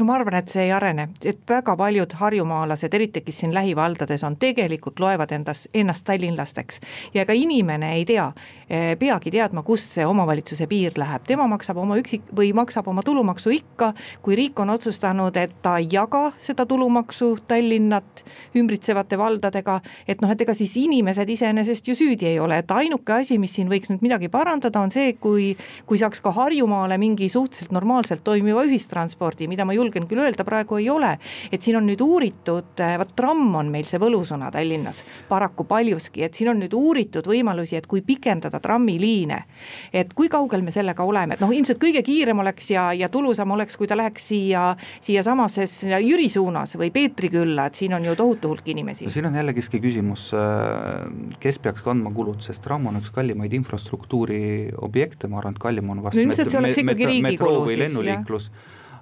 no 0.00 0.06
ma 0.08 0.16
arvan, 0.16 0.38
et 0.40 0.48
see 0.48 0.64
ei 0.64 0.72
arene, 0.72 1.10
et 1.28 1.40
väga 1.48 1.74
paljud 1.76 2.14
harjumaalased, 2.16 2.94
eriti 2.96 3.20
kes 3.24 3.42
siin 3.42 3.52
lähivaldades 3.54 4.24
on, 4.24 4.38
tegelikult 4.40 5.00
loevad 5.02 5.32
endas, 5.36 5.66
ennast 5.74 6.06
tallinlasteks. 6.08 6.80
ja 7.14 7.22
ega 7.22 7.36
inimene 7.36 7.92
ei 7.98 8.04
tea, 8.08 8.30
eh, 8.70 8.96
peagi 8.98 9.30
teadma, 9.30 9.62
kus 9.62 9.84
see 9.94 10.06
omavalitsuse 10.06 10.66
piir 10.70 10.96
läheb, 10.96 11.26
tema 11.26 11.46
maksab 11.46 11.76
oma 11.76 11.98
üksik- 12.00 12.32
või 12.36 12.52
maksab 12.56 12.88
oma 12.88 13.02
tulumaksu 13.02 13.50
ikka, 13.50 13.92
kui 14.22 14.36
riik 14.36 14.60
on 14.60 14.70
otsustanud, 14.70 15.36
et 15.36 15.52
ta 15.62 15.76
ei 15.76 15.88
jaga 15.92 16.32
seda 16.38 16.66
tulumaksu 16.66 17.38
Tallinnat 17.48 18.24
ümbritsevate 18.56 19.18
valdadega, 19.18 19.80
et 20.08 20.20
noh, 20.22 20.30
et 20.30 20.40
ega 20.40 20.54
siis 20.54 20.76
inimesed 20.76 21.28
iseenesest 21.28 21.88
ju 21.88 21.94
süüdi 21.94 22.26
ei 22.26 22.40
ole, 22.40 22.58
et 22.58 22.70
ainuke 22.70 23.12
asi, 23.12 23.38
mis 23.38 23.52
siin 23.52 23.68
võiks 23.68 23.90
nüüd 23.90 24.00
midagi 24.02 24.28
parandada, 24.28 24.80
on 24.80 24.90
see, 24.90 25.12
kui 25.12 25.56
kui 25.86 25.98
saaks 25.98 26.20
ka 26.20 26.30
Harjumaale 26.30 26.98
mingi 26.98 27.28
suhteliselt 27.28 27.72
normaalselt 27.72 28.24
toimiva 28.24 28.64
ühistranspordi, 28.64 29.48
mida 29.48 29.64
ma 29.64 29.74
julgen 29.74 29.89
julgen 29.90 30.08
küll 30.08 30.22
öelda, 30.22 30.44
praegu 30.46 30.78
ei 30.78 30.88
ole. 30.90 31.18
et 31.52 31.62
siin 31.62 31.76
on 31.76 31.86
nüüd 31.86 32.00
uuritud, 32.00 32.78
eh, 32.78 32.96
vot 32.98 33.14
tramm 33.16 33.54
on 33.54 33.70
meil 33.70 33.84
see 33.84 33.98
võlusõna 33.98 34.50
Tallinnas 34.52 35.02
paraku 35.28 35.64
paljuski, 35.64 36.22
et 36.22 36.34
siin 36.34 36.50
on 36.50 36.60
nüüd 36.60 36.74
uuritud 36.74 37.26
võimalusi, 37.26 37.76
et 37.76 37.86
kui 37.86 38.02
pikendada 38.02 38.60
trammiliine. 38.60 39.44
et 39.92 40.12
kui 40.14 40.28
kaugel 40.28 40.62
me 40.62 40.70
sellega 40.70 41.04
oleme, 41.04 41.34
et 41.34 41.40
noh, 41.40 41.50
ilmselt 41.50 41.78
kõige 41.78 42.02
kiirem 42.02 42.38
oleks 42.38 42.70
ja, 42.70 42.92
ja 42.92 43.08
tulusam 43.08 43.50
oleks, 43.50 43.76
kui 43.76 43.86
ta 43.86 43.96
läheks 43.96 44.28
siia, 44.28 44.76
siiasamas 45.00 45.58
Jüri 46.00 46.28
suunas 46.30 46.76
või 46.76 46.90
Peetri 46.90 47.28
külla, 47.30 47.66
et 47.66 47.74
siin 47.74 47.94
on 47.94 48.04
ju 48.04 48.14
tohutu 48.16 48.48
hulk 48.48 48.68
inimesi. 48.68 49.04
no 49.04 49.10
siin 49.10 49.26
on 49.26 49.34
jällegiski 49.34 49.80
küsimus, 49.80 50.30
äh, 50.34 51.34
kes 51.40 51.58
peaks 51.58 51.82
kandma 51.82 52.10
kulud, 52.14 52.42
sest 52.42 52.62
tramm 52.62 52.86
on 52.86 53.00
üks 53.00 53.10
kallimaid 53.14 53.52
infrastruktuuri 53.52 54.70
objekte, 54.78 55.28
ma 55.28 55.40
arvan, 55.40 55.56
et 55.56 55.62
kallim 55.62 55.90
on 55.90 56.02
vast 56.02 56.16
no 56.16 56.22
ilmselt 56.22 56.50
see 56.50 56.60
oleks 56.60 56.82
ikkagi 56.84 57.06
riigi 57.06 57.38
kulu 57.40 57.66
siis, 57.68 57.98
jah 58.06 58.24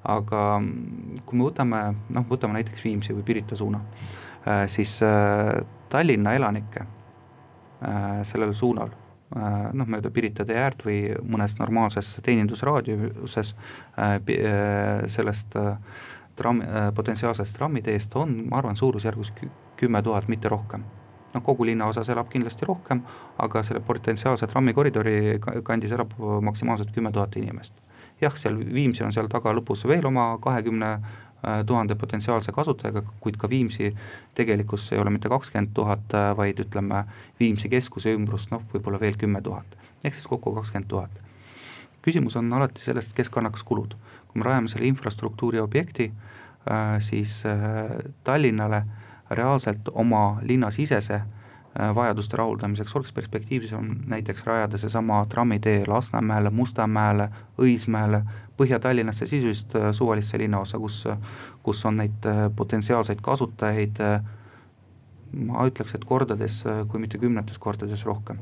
aga 0.04 0.44
kui 1.26 1.38
me 1.38 1.48
võtame, 1.48 1.82
noh, 2.14 2.26
võtame 2.28 2.58
näiteks 2.58 2.84
Viimsi 2.84 3.16
või 3.16 3.26
Pirita 3.26 3.58
suuna, 3.58 3.80
äh, 4.46 4.64
siis 4.70 4.98
äh, 5.02 5.58
Tallinna 5.90 6.34
elanikke 6.38 6.84
äh, 6.84 8.22
sellel 8.28 8.54
suunal 8.54 8.94
noh, 9.28 9.84
mööda 9.84 10.08
Pirita 10.08 10.46
tee 10.48 10.56
äärt 10.56 10.86
või 10.86 11.02
mõnes 11.28 11.58
normaalses 11.58 12.14
teenindusraadiuses 12.24 13.50
sellest 15.12 15.56
tramm, 16.40 16.62
potentsiaalsest 16.96 17.52
trammiteest 17.58 18.16
on, 18.16 18.32
ma 18.48 18.56
arvan, 18.62 18.78
suurusjärgus 18.80 19.34
kümme 19.76 20.00
tuhat, 20.02 20.30
mitte 20.32 20.48
rohkem. 20.48 20.86
noh, 21.34 21.44
kogu 21.44 21.66
linnaosas 21.68 22.08
elab 22.08 22.32
kindlasti 22.32 22.64
rohkem, 22.64 23.02
aga 23.36 23.62
selle 23.68 23.84
potentsiaalse 23.84 24.48
trammikoridori 24.48 25.36
kandis 25.62 25.92
elab 25.92 26.16
maksimaalselt 26.48 26.96
kümme 26.96 27.12
tuhat 27.12 27.36
inimest 27.36 27.76
jah, 28.20 28.36
seal 28.36 28.58
Viimsi 28.74 29.04
on 29.04 29.12
seal 29.14 29.28
taga 29.30 29.52
lõpus 29.56 29.84
veel 29.88 30.06
oma 30.08 30.30
kahekümne 30.42 30.90
äh, 30.94 31.60
tuhande 31.66 31.94
potentsiaalse 31.98 32.52
kasutajaga, 32.52 33.04
kuid 33.20 33.38
ka 33.40 33.50
Viimsi 33.50 33.92
tegelikkus 34.34 34.90
ei 34.92 35.00
ole 35.02 35.12
mitte 35.14 35.30
kakskümmend 35.32 35.74
tuhat, 35.74 36.06
äh, 36.14 36.32
vaid 36.36 36.60
ütleme, 36.64 37.04
Viimsi 37.40 37.70
keskuse 37.72 38.14
ümbrus 38.16 38.48
noh, 38.50 38.64
võib-olla 38.72 39.00
veel 39.00 39.18
kümme 39.20 39.42
tuhat, 39.42 39.78
ehk 40.04 40.18
siis 40.18 40.26
kokku 40.26 40.54
kakskümmend 40.58 40.90
tuhat. 40.90 41.24
küsimus 42.02 42.36
on 42.40 42.52
alati 42.52 42.80
sellest, 42.80 43.12
kes 43.12 43.28
kannaks 43.28 43.62
kulud. 43.62 43.94
kui 44.28 44.40
me 44.40 44.44
rajame 44.44 44.68
selle 44.68 44.86
infrastruktuuri 44.86 45.60
objekti, 45.60 46.12
äh, 46.70 47.00
siis 47.00 47.42
Tallinnale 48.24 48.84
reaalselt 49.30 49.88
oma 49.92 50.40
linnasisese 50.42 51.22
vajaduste 51.94 52.36
rahuldamiseks, 52.36 52.96
oleks 52.96 53.12
perspektiivis 53.12 53.72
on 53.72 53.92
näiteks 54.06 54.46
rajada 54.46 54.78
seesama 54.78 55.26
trammitee 55.28 55.84
Lasnamäele, 55.86 56.50
Mustamäele, 56.50 57.28
Õismäele, 57.62 58.22
Põhja-Tallinnasse, 58.58 59.26
sisuliselt 59.26 59.76
suvalisse 59.94 60.38
linnaosa, 60.38 60.78
kus, 60.78 61.04
kus 61.62 61.84
on 61.86 62.00
neid 62.02 62.26
potentsiaalseid 62.56 63.22
kasutajaid 63.22 64.02
ma 65.36 65.66
ütleks, 65.68 65.94
et 65.94 66.06
kordades, 66.08 66.62
kui 66.88 67.00
mitte 67.02 67.18
kümnetes 67.20 67.58
kordades 67.58 68.04
rohkem. 68.06 68.38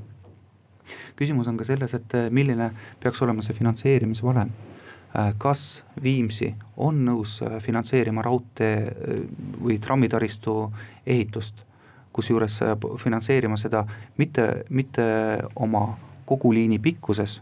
küsimus 1.16 1.48
on 1.48 1.56
ka 1.56 1.64
selles, 1.64 1.94
et 1.94 2.12
milline 2.30 2.70
peaks 3.02 3.22
olema 3.22 3.42
see 3.42 3.54
finantseerimisvalem. 3.54 4.50
kas 5.38 5.82
Viimsi 6.02 6.54
on 6.76 7.04
nõus 7.04 7.40
finantseerima 7.62 8.22
raudtee 8.22 8.92
või 9.62 9.78
trammitaristu 9.78 10.72
ehitust, 11.06 11.64
kusjuures 12.16 12.60
finantseerima 13.02 13.58
seda 13.60 13.84
mitte, 14.16 14.64
mitte 14.68 15.04
oma 15.56 15.88
kogu 16.26 16.54
liini 16.56 16.78
pikkuses, 16.82 17.40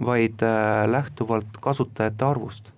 vaid 0.00 0.42
lähtuvalt 0.90 1.60
kasutajate 1.60 2.24
arvust 2.24 2.70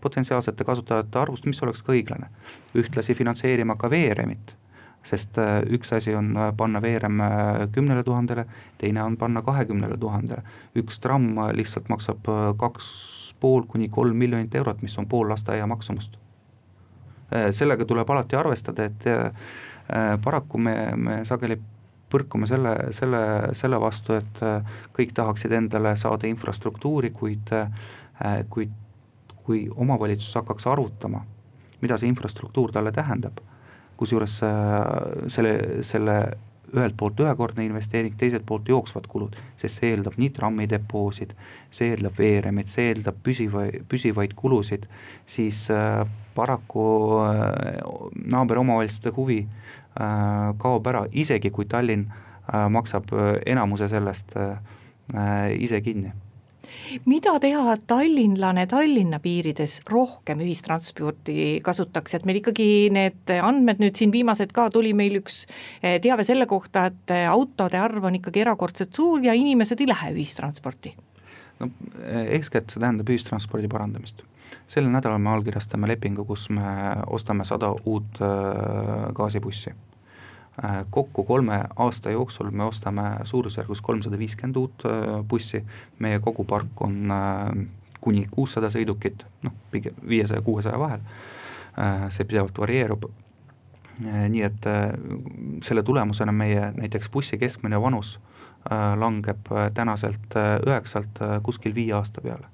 potentsiaalsete 0.00 0.64
kasutajate 0.64 1.18
arvust, 1.18 1.46
mis 1.46 1.62
oleks 1.62 1.82
ka 1.82 1.92
õiglane. 1.92 2.30
ühtlasi 2.78 3.14
finantseerima 3.18 3.74
ka 3.76 3.90
veeremit 3.90 4.54
sest 5.08 5.38
äh, 5.38 5.62
üks 5.72 5.92
asi 5.96 6.14
on 6.16 6.30
äh, 6.36 6.50
panna 6.56 6.78
äh, 6.78 7.68
kümnele 7.72 8.04
tuhandele, 8.04 8.46
teine 8.78 9.02
on 9.02 9.16
panna 9.16 9.42
kahekümnele 9.42 9.96
tuhandele. 9.96 10.42
üks 10.76 11.00
tramm 11.00 11.38
lihtsalt 11.52 11.88
maksab 11.88 12.28
kaks 12.58 13.34
pool 13.40 13.62
kuni 13.62 13.88
kolm 13.88 14.16
miljonit 14.16 14.54
eurot, 14.54 14.82
mis 14.82 14.98
on 14.98 15.06
pool 15.06 15.28
lasteaia 15.28 15.66
maksumust. 15.66 16.18
sellega 17.52 17.84
tuleb 17.84 18.10
alati 18.10 18.36
arvestada, 18.36 18.84
et 18.84 19.04
paraku 20.24 20.58
me, 20.60 20.74
me 20.96 21.14
sageli 21.24 21.56
põrkume 22.12 22.48
selle, 22.48 22.74
selle, 22.96 23.20
selle 23.56 23.78
vastu, 23.80 24.16
et 24.16 24.42
kõik 24.96 25.14
tahaksid 25.16 25.52
endale 25.56 25.94
saada 25.96 26.28
infrastruktuuri, 26.28 27.10
kuid, 27.16 27.52
kuid 28.52 28.74
kui 29.48 29.64
omavalitsus 29.72 30.34
hakkaks 30.36 30.66
arvutama, 30.68 31.22
mida 31.80 31.96
see 31.96 32.10
infrastruktuur 32.12 32.74
talle 32.74 32.92
tähendab 32.92 33.40
kusjuures 33.98 34.34
äh, 34.46 34.74
selle, 35.32 35.54
selle 35.88 36.16
ühelt 36.68 36.98
poolt 37.00 37.22
ühekordne 37.24 37.64
investeering, 37.64 38.12
teiselt 38.20 38.44
poolt 38.46 38.68
jooksvad 38.68 39.08
kulud, 39.08 39.38
sest 39.58 39.80
see 39.80 39.94
eeldab 39.94 40.18
nii 40.20 40.28
trammidepoosid, 40.36 41.32
see 41.74 41.94
eeldab 41.94 42.20
veeremit, 42.20 42.68
see 42.70 42.90
eeldab 42.90 43.22
püsiva, 43.24 43.64
püsivaid 43.88 44.36
kulusid, 44.38 44.84
siis 45.26 45.64
äh, 45.72 46.04
paraku 46.36 46.84
äh, 47.24 47.80
naaberomavalitsuste 48.36 49.16
huvi 49.16 49.40
äh, 49.46 49.68
kaob 49.98 50.86
ära, 50.86 51.04
isegi 51.10 51.50
kui 51.50 51.66
Tallinn 51.66 52.06
äh, 52.08 52.68
maksab 52.70 53.12
äh, 53.12 53.36
enamuse 53.46 53.88
sellest 53.88 54.36
äh, 54.36 54.56
äh 55.14 55.56
ise 55.64 55.80
kinni 55.80 56.12
mida 57.08 57.34
teha, 57.40 57.72
et 57.72 57.82
tallinlane 57.88 58.66
Tallinna 58.68 59.18
piirides 59.20 59.80
rohkem 59.90 60.40
ühistransporti 60.44 61.60
kasutaks, 61.64 62.14
et 62.14 62.26
meil 62.28 62.38
ikkagi 62.40 62.66
need 62.92 63.32
andmed 63.42 63.80
nüüd 63.82 63.96
siin 63.96 64.12
viimased 64.12 64.52
ka, 64.56 64.68
tuli 64.72 64.92
meil 64.96 65.18
üks 65.20 65.42
teave 65.80 66.24
selle 66.28 66.46
kohta, 66.46 66.86
et 66.92 67.12
autode 67.28 67.80
arv 67.80 68.04
on 68.04 68.16
ikkagi 68.20 68.44
erakordselt 68.44 68.94
suur 68.94 69.24
ja 69.24 69.36
inimesed 69.36 69.80
ei 69.80 69.90
lähe 69.90 70.12
ühistransporti? 70.14 70.94
no 71.58 71.70
eeskätt 72.36 72.70
see 72.70 72.80
tähendab 72.80 73.10
ühistranspordi 73.10 73.68
parandamist. 73.68 74.22
sel 74.68 74.88
nädalal 74.92 75.20
me 75.24 75.34
allkirjastame 75.34 75.88
lepingu, 75.88 76.24
kus 76.24 76.48
me 76.52 76.68
ostame 77.08 77.48
sada 77.48 77.72
uut 77.84 78.22
gaasibussi 79.16 79.72
Äh, 79.72 79.87
kokku 80.90 81.24
kolme 81.24 81.64
aasta 81.76 82.10
jooksul 82.10 82.50
me 82.50 82.64
ostame 82.64 83.02
suurusjärgus 83.24 83.80
kolmsada 83.80 84.18
viiskümmend 84.18 84.56
uut 84.56 84.86
äh, 84.86 85.24
bussi, 85.28 85.62
meie 85.98 86.18
kogupark 86.20 86.82
on 86.82 87.10
äh, 87.10 87.66
kuni 88.00 88.26
kuussada 88.30 88.70
sõidukit, 88.70 89.24
noh, 89.42 89.54
pigem 89.70 89.94
viiesaja, 90.08 90.42
kuuesaja 90.42 90.78
vahel, 90.78 91.00
see 92.14 92.26
pidevalt 92.30 92.58
varieerub, 92.58 93.08
nii 93.98 94.42
et 94.46 94.68
selle 95.66 95.82
tulemusena 95.82 96.32
meie 96.32 96.68
näiteks 96.76 97.10
bussi 97.10 97.38
keskmine 97.38 97.80
vanus 97.82 98.16
langeb 99.02 99.50
tänaselt 99.74 100.38
üheksalt 100.66 101.18
kuskil 101.42 101.74
viie 101.74 101.92
aasta 101.98 102.22
peale. 102.22 102.46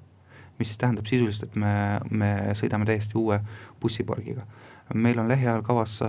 mis 0.58 0.76
tähendab 0.78 1.06
sisuliselt, 1.06 1.50
et 1.50 1.56
me, 1.61 2.00
me 2.11 2.32
sõidame 2.56 2.88
täiesti 2.88 3.18
uue 3.20 3.40
bussipargiga 3.80 4.49
meil 4.94 5.18
on 5.18 5.28
lähiajal 5.28 5.62
kavas 5.62 6.02
äh, 6.02 6.08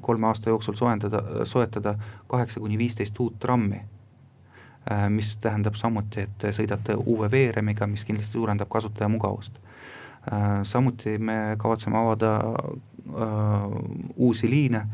kolme 0.00 0.26
aasta 0.26 0.50
jooksul 0.50 0.74
soendada, 0.74 1.22
soetada 1.44 1.94
kaheksa 2.28 2.60
kuni 2.60 2.78
viisteist 2.78 3.20
uut 3.20 3.38
trammi, 3.38 3.80
äh, 4.90 5.08
mis 5.08 5.36
tähendab 5.36 5.74
samuti, 5.74 6.26
et 6.26 6.46
sõidate 6.56 6.96
uue 6.96 7.30
veeremiga, 7.30 7.86
mis 7.86 8.04
kindlasti 8.04 8.38
suurendab 8.38 8.68
kasutaja 8.68 9.08
mugavust. 9.08 9.58
Äh, 10.32 10.62
samuti 10.62 11.18
me 11.18 11.56
kavatseme 11.58 11.98
avada 11.98 12.38
uusi 14.16 14.50
liine 14.50 14.84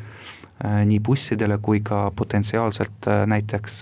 nii 0.87 1.01
bussidele 1.05 1.59
kui 1.61 1.83
ka 1.85 2.13
potentsiaalselt 2.17 3.09
näiteks 3.27 3.81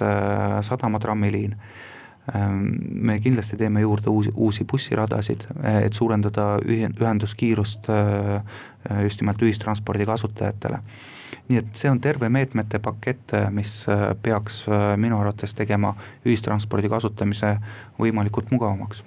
sadamatrammiliin 0.66 1.52
Ehm, 1.54 1.92
me 2.32 3.18
kindlasti 3.20 3.56
teeme 3.60 3.80
juurde 3.80 4.10
uusi, 4.10 4.30
uusi 4.34 4.64
bussiradasid, 4.64 5.44
et 5.82 5.92
suurendada 5.92 6.58
ühenduskiirust 6.64 7.90
äh, 7.92 9.02
just 9.02 9.20
nimelt 9.20 9.42
ühistranspordi 9.42 10.06
kasutajatele. 10.06 10.80
nii 11.48 11.58
et 11.60 11.76
see 11.76 11.90
on 11.92 12.00
terve 12.00 12.28
meetmete 12.32 12.78
pakett, 12.80 13.34
mis 13.52 13.82
äh, 13.88 14.06
peaks 14.22 14.62
minu 14.96 15.18
arvates 15.20 15.52
tegema 15.54 15.92
ühistranspordi 16.24 16.88
kasutamise 16.88 17.58
võimalikult 18.00 18.48
mugavamaks 18.50 19.04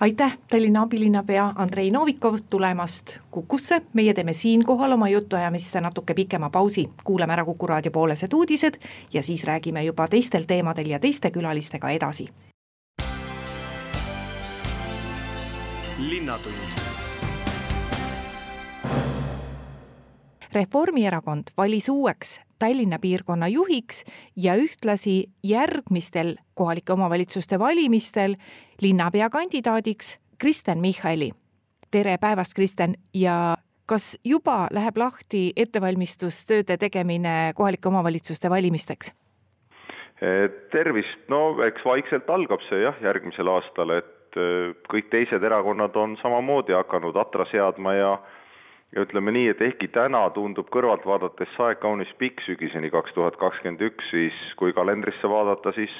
aitäh, 0.00 0.38
Tallinna 0.50 0.82
abilinnapea 0.82 1.52
Andrei 1.56 1.90
Novikov 1.90 2.38
tulemast 2.50 3.18
Kukusse, 3.30 3.82
meie 3.92 4.14
teeme 4.14 4.32
siinkohal 4.32 4.92
oma 4.92 5.08
jutuajamisse 5.08 5.80
natuke 5.80 6.14
pikema 6.14 6.50
pausi, 6.50 6.88
kuulame 7.04 7.32
ära 7.32 7.44
Kuku 7.44 7.66
raadio 7.66 7.90
poolesed 7.90 8.32
uudised 8.32 8.80
ja 9.12 9.22
siis 9.22 9.44
räägime 9.44 9.82
juba 9.82 10.08
teistel 10.08 10.42
teemadel 10.42 10.86
ja 10.86 10.98
teiste 10.98 11.30
külalistega 11.30 11.90
edasi. 11.90 12.28
linnatund 15.98 16.87
Reformierakond 20.54 21.42
valis 21.56 21.88
uueks 21.88 22.40
Tallinna 22.58 22.98
piirkonna 22.98 23.48
juhiks 23.48 24.04
ja 24.36 24.54
ühtlasi 24.56 25.26
järgmistel 25.44 26.34
kohalike 26.54 26.92
omavalitsuste 26.92 27.58
valimistel 27.58 28.34
linnapea 28.80 29.30
kandidaadiks 29.30 30.18
Kristen 30.40 30.78
Michali. 30.78 31.30
tere 31.90 32.18
päevast, 32.18 32.54
Kristen, 32.54 32.94
ja 33.14 33.56
kas 33.86 34.18
juba 34.24 34.66
läheb 34.70 34.96
lahti 34.96 35.52
ettevalmistustööde 35.56 36.76
tegemine 36.76 37.52
kohalike 37.54 37.88
omavalitsuste 37.88 38.50
valimisteks? 38.50 39.12
tervist, 40.72 41.28
no 41.28 41.62
eks 41.62 41.84
vaikselt 41.84 42.30
algab 42.30 42.60
see 42.68 42.80
jah, 42.82 42.96
järgmisel 43.02 43.48
aastal, 43.48 43.90
et 43.90 44.34
äh, 44.40 44.72
kõik 44.90 45.12
teised 45.12 45.44
erakonnad 45.44 45.96
on 45.96 46.16
samamoodi 46.22 46.74
hakanud 46.74 47.16
atra 47.16 47.46
seadma 47.52 47.94
ja 47.94 48.18
ja 48.94 49.04
ütleme 49.04 49.32
nii, 49.32 49.48
et 49.52 49.60
ehkki 49.62 49.90
täna 49.92 50.22
tundub 50.34 50.70
kõrvalt 50.72 51.04
vaadates 51.06 51.50
see 51.56 51.66
aeg 51.66 51.80
kaunis 51.82 52.10
pikk 52.20 52.40
sügiseni 52.46 52.90
kaks 52.90 53.14
tuhat 53.16 53.36
kakskümmend 53.40 53.84
üks, 53.90 54.10
siis 54.12 54.38
kui 54.56 54.72
kalendrisse 54.76 55.28
vaadata, 55.28 55.74
siis 55.76 55.94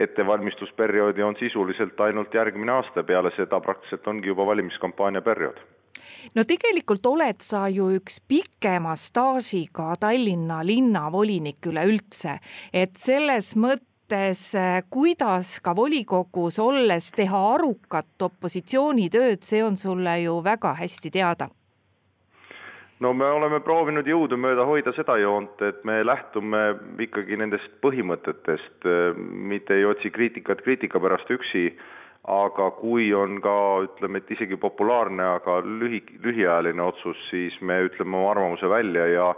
ettevalmistusperioodi 0.00 1.22
on 1.22 1.36
sisuliselt 1.38 2.00
ainult 2.00 2.34
järgmine 2.34 2.72
aasta, 2.72 3.04
peale 3.04 3.30
seda 3.36 3.60
praktiliselt 3.60 4.08
ongi 4.10 4.32
juba 4.32 4.46
valimiskampaania 4.46 5.22
periood. 5.22 5.60
No 6.34 6.42
tegelikult 6.48 7.06
oled 7.06 7.44
sa 7.44 7.68
ju 7.70 7.90
üks 7.94 8.18
pikema 8.28 8.96
staažiga 8.98 9.92
Tallinna 10.00 10.62
linnavolinik 10.66 11.68
üleüldse, 11.70 12.38
et 12.72 12.96
selles 12.98 13.52
mõttes 13.54 14.48
kuidas 14.90 15.58
ka 15.62 15.76
volikogus 15.76 16.58
olles 16.58 17.10
teha 17.14 17.42
arukat 17.54 18.26
opositsioonitööd, 18.26 19.44
see 19.46 19.62
on 19.62 19.76
sulle 19.78 20.16
ju 20.24 20.40
väga 20.42 20.74
hästi 20.80 21.12
teada 21.14 21.52
no 23.04 23.12
me 23.16 23.26
oleme 23.36 23.60
proovinud 23.64 24.06
jõudumööda 24.08 24.64
hoida 24.68 24.94
seda 24.96 25.16
joont, 25.20 25.60
et 25.66 25.82
me 25.88 25.98
lähtume 26.06 26.62
ikkagi 27.04 27.36
nendest 27.40 27.76
põhimõtetest, 27.84 28.86
mitte 29.52 29.76
ei 29.76 29.84
otsi 29.88 30.12
kriitikat 30.14 30.62
kriitika 30.64 31.02
pärast 31.02 31.30
üksi, 31.34 31.66
aga 32.34 32.70
kui 32.78 33.10
on 33.16 33.40
ka 33.44 33.56
ütleme, 33.84 34.22
et 34.22 34.30
isegi 34.32 34.56
populaarne, 34.60 35.26
aga 35.36 35.58
lühi, 35.64 36.00
lühiajaline 36.24 36.84
otsus, 36.86 37.20
siis 37.28 37.56
me 37.60 37.82
ütleme 37.90 38.16
oma 38.16 38.32
arvamuse 38.32 38.70
välja 38.72 39.10
ja 39.12 39.34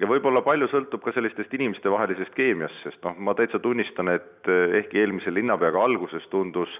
ja 0.00 0.06
võib-olla 0.08 0.40
palju 0.44 0.68
sõltub 0.70 1.02
ka 1.04 1.12
sellistest 1.12 1.52
inimestevahelisest 1.56 2.32
keemiast, 2.36 2.76
sest 2.84 3.02
noh, 3.04 3.16
ma 3.20 3.34
täitsa 3.36 3.58
tunnistan, 3.60 4.08
et 4.12 4.48
ehkki 4.48 5.00
eelmise 5.00 5.32
linnapeaga 5.34 5.82
alguses 5.82 6.24
tundus 6.32 6.72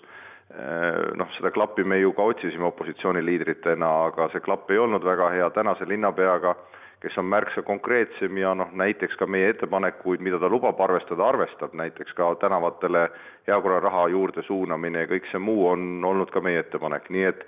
noh, 1.15 1.31
seda 1.37 1.51
klappi 1.55 1.85
me 1.85 2.01
ju 2.01 2.13
ka 2.13 2.25
otsisime 2.33 2.67
opositsiooniliidritena, 2.71 3.91
aga 4.11 4.29
see 4.33 4.43
klapp 4.43 4.71
ei 4.71 4.81
olnud 4.83 5.05
väga 5.07 5.31
hea, 5.35 5.51
tänase 5.55 5.87
linnapeaga, 5.89 6.57
kes 7.01 7.17
on 7.19 7.29
märksa 7.31 7.63
konkreetsem 7.63 8.39
ja 8.39 8.53
noh, 8.55 8.73
näiteks 8.77 9.17
ka 9.17 9.27
meie 9.31 9.53
ettepanekuid, 9.55 10.21
mida 10.21 10.41
ta 10.43 10.51
lubab 10.53 10.81
arvestada, 10.85 11.29
arvestab, 11.29 11.75
näiteks 11.79 12.13
ka 12.19 12.35
tänavatele 12.43 13.09
heakorraraha 13.49 14.09
juurde 14.13 14.43
suunamine 14.47 15.07
ja 15.07 15.11
kõik 15.15 15.31
see 15.31 15.41
muu 15.41 15.69
on 15.71 16.05
olnud 16.05 16.33
ka 16.35 16.43
meie 16.45 16.61
ettepanek, 16.61 17.09
nii 17.15 17.29
et 17.31 17.47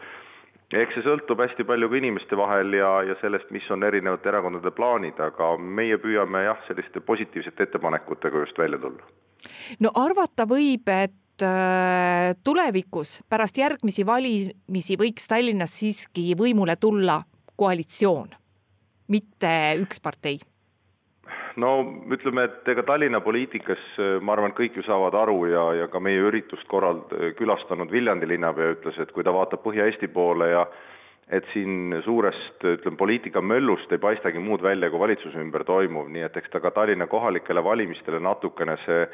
eks 0.72 0.94
see 0.96 1.04
sõltub 1.04 1.42
hästi 1.42 1.66
palju 1.68 1.90
ka 1.90 1.98
inimeste 1.98 2.38
vahel 2.38 2.78
ja, 2.78 2.92
ja 3.04 3.18
sellest, 3.20 3.50
mis 3.52 3.66
on 3.74 3.82
erinevate 3.84 4.30
erakondade 4.30 4.72
plaanid, 4.72 5.18
aga 5.20 5.56
meie 5.58 5.98
püüame 6.00 6.46
jah, 6.46 6.62
selliste 6.68 7.02
positiivsete 7.04 7.66
ettepanekutega 7.68 8.46
just 8.46 8.58
välja 8.58 8.80
tulla. 8.80 9.04
no 9.84 9.92
arvata 10.00 10.46
võib, 10.48 10.88
et 10.88 11.18
Äh, 11.42 12.37
tulevikus 12.44 13.16
pärast 13.31 13.57
järgmisi 13.59 14.05
valimisi 14.07 14.94
võiks 15.00 15.24
Tallinnas 15.26 15.72
siiski 15.74 16.37
võimule 16.38 16.76
tulla 16.78 17.16
koalitsioon, 17.59 18.28
mitte 19.11 19.50
üks 19.83 19.98
partei? 20.05 20.38
no 21.59 21.72
ütleme, 22.14 22.46
et 22.46 22.70
ega 22.70 22.85
Tallinna 22.87 23.20
poliitikas 23.24 23.83
ma 24.22 24.37
arvan, 24.37 24.52
et 24.52 24.59
kõik 24.61 24.78
ju 24.78 24.87
saavad 24.87 25.18
aru 25.18 25.37
ja, 25.50 25.66
ja 25.81 25.90
ka 25.90 26.00
meie 26.00 26.22
üritust 26.28 26.68
korrald-, 26.70 27.11
külastanud 27.40 27.90
Viljandi 27.90 28.28
linnapea 28.31 28.76
ütles, 28.76 29.02
et 29.02 29.11
kui 29.11 29.26
ta 29.26 29.35
vaatab 29.35 29.64
Põhja-Eesti 29.66 30.12
poole 30.14 30.52
ja 30.52 30.64
et 31.33 31.44
siin 31.52 31.98
suurest, 32.07 32.62
ütleme, 32.62 32.96
poliitikamöllust 33.02 33.92
ei 33.92 33.98
paistagi 33.98 34.38
muud 34.38 34.62
välja 34.62 34.90
kui 34.94 35.02
valitsuse 35.02 35.42
ümber 35.42 35.66
toimuv, 35.66 36.07
nii 36.12 36.28
et 36.28 36.38
eks 36.38 36.55
ta 36.55 36.62
ka 36.62 36.70
Tallinna 36.70 37.11
kohalikele 37.11 37.64
valimistele 37.64 38.22
natukene 38.22 38.78
see 38.87 39.07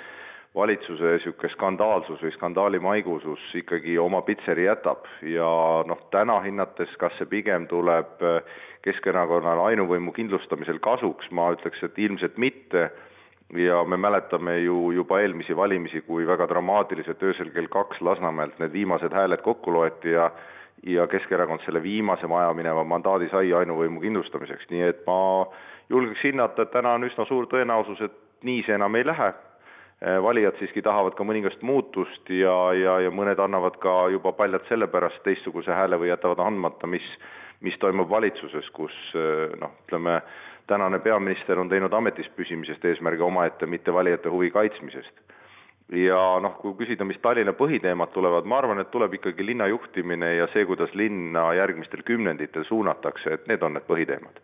valitsuse 0.59 1.14
niisugune 1.14 1.51
skandaalsus 1.55 2.23
või 2.23 2.33
skandaali 2.35 2.81
maigusus 2.83 3.42
ikkagi 3.62 3.99
oma 4.03 4.23
pitseri 4.27 4.66
jätab. 4.66 5.07
Ja 5.23 5.49
noh, 5.87 6.01
täna 6.14 6.40
hinnates, 6.44 6.90
kas 6.99 7.14
see 7.18 7.31
pigem 7.31 7.68
tuleb 7.71 8.25
äh, 8.25 8.40
Keskerakonnale 8.83 9.64
ainuvõimu 9.73 10.12
kindlustamisel 10.14 10.79
kasuks, 10.83 11.31
ma 11.35 11.51
ütleks, 11.57 11.81
et 11.83 11.99
ilmselt 11.99 12.37
mitte, 12.38 12.88
ja 13.59 13.81
me 13.85 13.97
mäletame 13.97 14.59
ju 14.62 14.92
juba 14.94 15.18
eelmisi 15.21 15.57
valimisi, 15.57 16.01
kui 16.07 16.27
väga 16.27 16.47
dramaatiliselt 16.49 17.23
öösel 17.23 17.51
kell 17.55 17.68
kaks 17.73 18.01
Lasnamäelt 18.01 18.59
need 18.59 18.73
viimased 18.73 19.12
hääled 19.12 19.42
kokku 19.42 19.73
loeti 19.73 20.14
ja 20.14 20.31
ja 20.87 21.07
Keskerakond 21.11 21.64
selle 21.64 21.83
viimase 21.83 22.29
vajamineva 22.29 22.85
mandaadi 22.85 23.27
sai 23.33 23.53
ainuvõimu 23.53 24.01
kindlustamiseks, 24.01 24.68
nii 24.71 24.83
et 24.87 25.01
ma 25.07 25.47
julgeks 25.90 26.23
hinnata, 26.23 26.62
et 26.62 26.71
täna 26.71 26.92
on 26.94 27.07
üsna 27.09 27.27
suur 27.27 27.49
tõenäosus, 27.51 28.05
et 28.05 28.14
nii 28.47 28.62
see 28.66 28.77
enam 28.79 28.94
ei 28.94 29.07
lähe. 29.07 29.33
Äh, 29.33 29.48
valijad 30.01 30.55
siiski 30.59 30.83
tahavad 30.83 31.17
ka 31.19 31.25
mõningast 31.27 31.63
muutust 31.67 32.31
ja, 32.31 32.55
ja, 32.79 32.99
ja 33.03 33.11
mõned 33.11 33.41
annavad 33.43 33.81
ka 33.83 33.95
juba 34.15 34.33
paljalt 34.33 34.69
sellepärast 34.71 35.25
teistsuguse 35.25 35.75
hääle 35.75 35.99
või 35.99 36.13
jätavad 36.13 36.39
andmata, 36.45 36.87
mis, 36.87 37.07
mis 37.67 37.79
toimub 37.83 38.11
valitsuses, 38.11 38.71
kus 38.77 38.95
äh, 39.19 39.57
noh, 39.59 39.75
ütleme, 39.87 40.21
tänane 40.71 41.01
peaminister 41.03 41.59
on 41.59 41.69
teinud 41.69 41.93
ametis 41.93 42.29
püsimisest 42.37 42.85
eesmärgi 42.85 43.27
omaette, 43.27 43.67
mitte 43.67 43.95
valijate 43.95 44.31
huvi 44.31 44.51
kaitsmisest. 44.55 45.25
ja 45.89 46.21
noh, 46.45 46.55
kui 46.61 46.77
küsida, 46.79 47.05
mis 47.05 47.19
Tallinna 47.19 47.57
põhiteemad 47.57 48.13
tulevad, 48.15 48.47
ma 48.47 48.59
arvan, 48.59 48.79
et 48.79 48.91
tuleb 48.95 49.19
ikkagi 49.19 49.47
linna 49.47 49.67
juhtimine 49.67 50.35
ja 50.37 50.47
see, 50.53 50.67
kuidas 50.69 50.95
linna 50.95 51.49
järgmistel 51.59 52.05
kümnenditel 52.05 52.69
suunatakse, 52.69 53.35
et 53.35 53.49
need 53.49 53.63
on 53.67 53.75
need 53.75 53.89
põhiteemad 53.89 54.39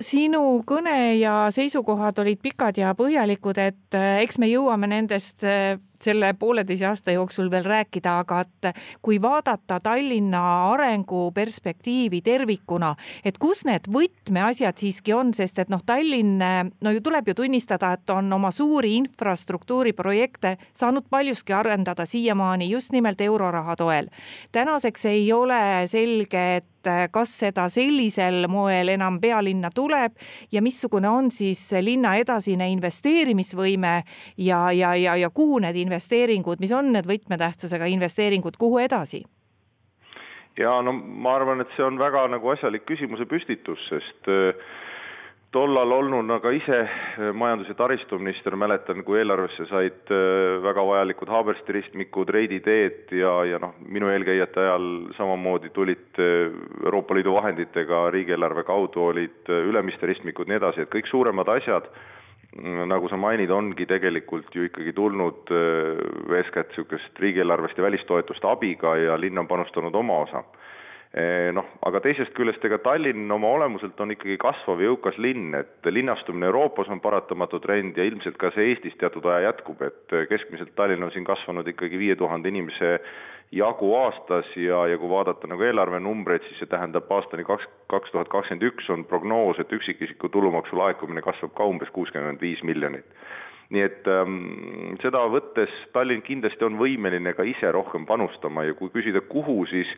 sinu 0.00 0.62
kõne 0.66 1.16
ja 1.16 1.46
seisukohad 1.54 2.18
olid 2.22 2.40
pikad 2.42 2.78
ja 2.78 2.94
põhjalikud, 2.98 3.58
et 3.58 3.96
eh, 3.96 4.22
eks 4.24 4.38
me 4.42 4.48
jõuame 4.50 4.90
nendest 4.90 5.44
eh, 5.46 5.78
selle 6.02 6.32
pooleteise 6.38 6.86
aasta 6.86 7.14
jooksul 7.14 7.50
veel 7.50 7.64
rääkida, 7.64 8.18
aga 8.18 8.40
et 8.44 8.80
kui 9.02 9.20
vaadata 9.22 9.80
Tallinna 9.80 10.42
arenguperspektiivi 10.72 12.20
tervikuna, 12.22 12.94
et 13.24 13.38
kus 13.38 13.64
need 13.68 13.88
võtmeasjad 13.92 14.78
siiski 14.78 15.14
on, 15.16 15.34
sest 15.34 15.58
et 15.62 15.72
noh, 15.72 15.82
Tallinn, 15.86 16.38
no 16.80 16.94
ju 16.94 17.02
tuleb 17.04 17.28
ju 17.28 17.34
tunnistada, 17.34 17.92
et 17.96 18.10
on 18.10 18.32
oma 18.32 18.50
suuri 18.54 18.96
infrastruktuuriprojekte 19.00 20.56
saanud 20.76 21.08
paljuski 21.10 21.52
arendada 21.52 22.06
siiamaani 22.06 22.70
just 22.70 22.92
nimelt 22.92 23.20
euroraha 23.20 23.76
toel. 23.76 24.08
tänaseks 24.52 25.04
ei 25.04 25.32
ole 25.32 25.86
selge, 25.86 26.56
et 26.56 26.64
kas 27.10 27.32
seda 27.40 27.66
sellisel 27.72 28.46
moel 28.50 28.92
enam 28.94 29.18
pealinna 29.20 29.70
tuleb 29.74 30.14
ja 30.52 30.62
missugune 30.62 31.08
on 31.08 31.30
siis 31.34 31.62
linna 31.82 32.14
edasine 32.20 32.68
investeerimisvõime 32.70 33.94
ja, 34.36 34.60
ja, 34.72 34.94
ja, 34.94 35.16
ja 35.16 35.30
kuhu 35.30 35.58
need 35.64 35.76
investeeringud, 35.86 36.60
mis 36.60 36.74
on 36.74 36.92
need 36.92 37.08
võtmetähtsusega 37.08 37.88
investeeringud, 37.94 38.58
kuhu 38.60 38.82
edasi? 38.82 39.24
ja 40.58 40.80
no 40.82 40.92
ma 40.96 41.36
arvan, 41.36 41.60
et 41.62 41.72
see 41.76 41.84
on 41.84 42.00
väga 42.00 42.26
nagu 42.32 42.52
asjalik 42.54 42.86
küsimuse 42.88 43.26
püstitus, 43.28 43.82
sest 43.90 44.30
äh, 44.32 44.56
tollal 45.54 45.92
olnuna 45.98 46.38
ka 46.40 46.52
ise 46.56 46.78
äh, 46.86 47.28
majandus- 47.36 47.68
ja 47.70 47.76
taristuminister, 47.78 48.56
mäletan, 48.56 49.04
kui 49.04 49.20
eelarvesse 49.20 49.68
said 49.70 50.12
äh, 50.12 50.56
väga 50.64 50.84
vajalikud 50.88 51.32
Haabersti 51.32 51.76
ristmikud, 51.76 52.32
Reidi 52.32 52.60
teed 52.64 53.12
ja, 53.20 53.36
ja 53.48 53.60
noh, 53.62 53.76
minu 53.84 54.10
eelkäijate 54.12 54.64
ajal 54.64 54.90
samamoodi 55.18 55.72
tulid 55.76 56.22
Euroopa 56.84 57.16
Liidu 57.16 57.36
vahenditega 57.36 58.06
riigieelarve 58.16 58.64
kaudu 58.68 59.10
olid 59.12 59.52
Ülemiste 59.52 60.08
ristmikud, 60.08 60.48
nii 60.48 60.60
edasi, 60.62 60.86
et 60.86 60.92
kõik 60.92 61.10
suuremad 61.12 61.52
asjad 61.58 61.90
nagu 62.62 63.08
sa 63.08 63.18
mainid, 63.20 63.50
ongi 63.52 63.86
tegelikult 63.88 64.54
ju 64.54 64.66
ikkagi 64.68 64.94
tulnud 64.96 65.52
äh, 65.52 66.38
eeskätt 66.38 66.72
niisugust 66.72 67.20
riigieelarvest 67.20 67.78
ja 67.78 67.84
välistoetuste 67.84 68.48
abiga 68.48 68.96
ja 68.96 69.18
linn 69.20 69.38
on 69.38 69.48
panustanud 69.48 69.94
oma 69.94 70.22
osa. 70.24 70.42
Äh, 71.16 71.52
noh, 71.56 71.68
aga 71.86 72.00
teisest 72.04 72.32
küljest, 72.36 72.64
ega 72.64 72.78
Tallinn 72.84 73.30
oma 73.32 73.50
olemuselt 73.58 74.00
on 74.00 74.14
ikkagi 74.14 74.38
kasvav 74.40 74.80
ja 74.80 74.90
jõukas 74.90 75.20
linn, 75.22 75.54
et 75.58 75.90
linnastumine 75.90 76.48
Euroopas 76.48 76.88
on 76.92 77.00
paratamatu 77.04 77.60
trend 77.60 77.96
ja 77.96 78.04
ilmselt 78.08 78.40
ka 78.40 78.50
see 78.56 78.72
Eestis 78.72 78.96
teatud 79.00 79.24
aja 79.28 79.50
jätkub, 79.50 79.82
et 79.86 80.18
keskmiselt 80.32 80.74
Tallinn 80.76 81.04
on 81.06 81.12
siin 81.14 81.28
kasvanud 81.28 81.68
ikkagi 81.72 82.00
viie 82.00 82.16
tuhande 82.16 82.52
inimese 82.52 82.98
jagu 83.52 83.92
aastas 83.94 84.48
ja, 84.56 84.86
ja 84.90 84.98
kui 84.98 85.10
vaadata 85.10 85.48
nagu 85.50 85.62
eelarvenumbreid, 85.62 86.44
siis 86.46 86.62
see 86.62 86.70
tähendab 86.70 87.10
aastani 87.14 87.44
kaks, 87.46 87.66
kaks 87.92 88.12
tuhat 88.12 88.30
kakskümmend 88.32 88.66
üks 88.70 88.90
on 88.90 89.04
prognoos, 89.06 89.60
et 89.62 89.72
üksikisiku 89.72 90.30
tulumaksu 90.34 90.78
laekumine 90.78 91.22
kasvab 91.22 91.54
ka 91.54 91.68
umbes 91.70 91.92
kuuskümmend 91.94 92.42
viis 92.42 92.62
miljonit. 92.62 93.06
nii 93.70 93.82
et 93.82 94.06
ähm, 94.06 94.94
seda 95.02 95.24
võttes 95.26 95.72
Tallinn 95.90 96.22
kindlasti 96.22 96.62
on 96.62 96.76
võimeline 96.78 97.32
ka 97.34 97.42
ise 97.42 97.70
rohkem 97.74 98.04
panustama 98.06 98.62
ja 98.62 98.76
kui 98.78 98.92
küsida, 98.94 99.20
kuhu, 99.26 99.64
siis 99.66 99.90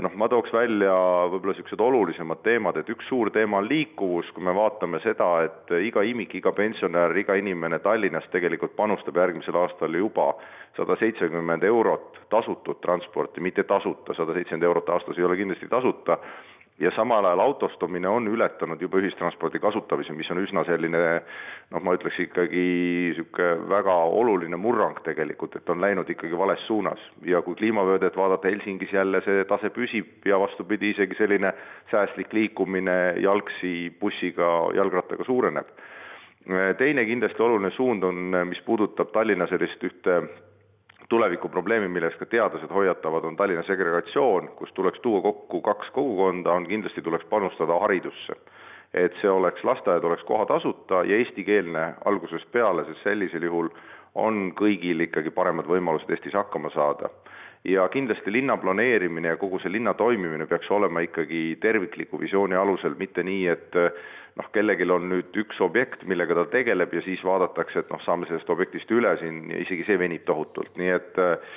noh, 0.00 0.12
ma 0.14 0.28
tooks 0.30 0.52
välja 0.54 0.92
võib-olla 1.30 1.54
niisugused 1.54 1.82
olulisemad 1.82 2.42
teemad, 2.46 2.78
et 2.80 2.90
üks 2.92 3.08
suur 3.10 3.30
teema 3.34 3.60
on 3.60 3.68
liikuvus, 3.68 4.30
kui 4.34 4.44
me 4.46 4.54
vaatame 4.56 5.00
seda, 5.04 5.28
et 5.46 5.74
iga 5.88 6.04
imik, 6.06 6.36
iga 6.38 6.52
pensionär, 6.56 7.14
iga 7.18 7.36
inimene 7.38 7.80
Tallinnas 7.84 8.28
tegelikult 8.32 8.76
panustab 8.78 9.18
järgmisel 9.20 9.58
aastal 9.60 9.94
juba 9.98 10.32
sada 10.76 10.96
seitsekümmend 11.00 11.64
eurot 11.64 12.20
tasutut 12.30 12.80
transporti, 12.84 13.40
mitte 13.40 13.64
tasuta, 13.64 14.14
sada 14.14 14.36
seitsekümmend 14.36 14.68
eurot 14.70 14.94
aastas 14.96 15.18
ei 15.18 15.24
ole 15.26 15.38
kindlasti 15.40 15.68
tasuta, 15.72 16.18
ja 16.78 16.90
samal 16.96 17.24
ajal 17.24 17.40
autostumine 17.40 18.08
on 18.08 18.28
ületanud 18.28 18.80
juba 18.80 19.00
ühistranspordi 19.00 19.58
kasutamise, 19.62 20.12
mis 20.12 20.28
on 20.30 20.42
üsna 20.42 20.64
selline 20.68 21.02
noh, 21.72 21.80
ma 21.80 21.94
ütleks 21.96 22.18
ikkagi 22.26 22.64
niisugune 22.66 23.68
väga 23.70 23.94
oluline 24.20 24.58
murrang 24.60 24.98
tegelikult, 25.06 25.56
et 25.56 25.70
on 25.72 25.80
läinud 25.80 26.10
ikkagi 26.12 26.36
vales 26.38 26.66
suunas. 26.66 27.00
ja 27.24 27.40
kui 27.42 27.54
kliimavöödet 27.54 28.16
vaadata 28.16 28.48
Helsingis 28.48 28.92
jälle 28.92 29.22
see 29.24 29.44
tase 29.44 29.70
püsib 29.70 30.26
ja 30.28 30.38
vastupidi, 30.40 30.90
isegi 30.90 31.16
selline 31.18 31.52
säästlik 31.90 32.32
liikumine 32.32 33.14
jalgsi, 33.24 33.92
bussiga, 34.00 34.72
jalgrattaga 34.74 35.24
suureneb. 35.24 35.66
teine 36.78 37.04
kindlasti 37.04 37.42
oluline 37.42 37.70
suund 37.70 38.02
on, 38.02 38.36
mis 38.44 38.60
puudutab 38.66 39.10
Tallinna 39.12 39.46
sellist 39.46 39.82
ühte 39.82 40.20
tulevikuprobleemi, 41.08 41.88
millest 41.88 42.18
ka 42.18 42.26
teadlased 42.26 42.72
hoiatavad, 42.72 43.24
on 43.24 43.36
Tallinna 43.36 43.62
segregatsioon, 43.66 44.48
kus 44.58 44.72
tuleks 44.74 45.00
tuua 45.00 45.22
kokku 45.22 45.60
kaks 45.60 45.90
kogukonda, 45.94 46.52
on 46.52 46.66
kindlasti 46.66 47.02
tuleks 47.02 47.24
panustada 47.30 47.78
haridusse. 47.80 48.38
et 48.94 49.12
see 49.20 49.28
oleks, 49.30 49.64
lasteaed 49.64 50.04
oleks 50.04 50.22
kohatasuta 50.24 51.02
ja 51.04 51.16
eestikeelne 51.16 51.94
algusest 52.04 52.46
peale, 52.52 52.84
sest 52.84 53.02
sellisel 53.04 53.42
juhul 53.42 53.68
on 54.14 54.52
kõigil 54.56 55.02
ikkagi 55.04 55.30
paremad 55.30 55.66
võimalused 55.68 56.10
Eestis 56.10 56.32
hakkama 56.38 56.70
saada 56.72 57.10
ja 57.66 57.88
kindlasti 57.88 58.32
linna 58.32 58.56
planeerimine 58.56 59.34
ja 59.34 59.36
kogu 59.40 59.58
see 59.62 59.72
linna 59.72 59.94
toimimine 59.98 60.46
peaks 60.46 60.70
olema 60.70 61.02
ikkagi 61.02 61.58
tervikliku 61.60 62.20
visiooni 62.20 62.54
alusel, 62.54 62.94
mitte 62.98 63.24
nii, 63.26 63.46
et 63.50 63.78
noh, 64.36 64.50
kellelgi 64.52 64.86
on 64.92 65.08
nüüd 65.10 65.38
üks 65.42 65.60
objekt, 65.64 66.04
millega 66.08 66.36
ta 66.38 66.44
tegeleb 66.52 66.94
ja 66.94 67.02
siis 67.06 67.22
vaadatakse, 67.24 67.82
et 67.82 67.90
noh, 67.90 68.02
saame 68.04 68.28
sellest 68.28 68.50
objektist 68.52 68.92
üle 68.94 69.16
siin 69.22 69.46
ja 69.50 69.62
isegi 69.64 69.86
see 69.88 69.98
venib 69.98 70.26
tohutult, 70.28 70.76
nii 70.78 70.92
et 70.94 71.18
äh, 71.22 71.56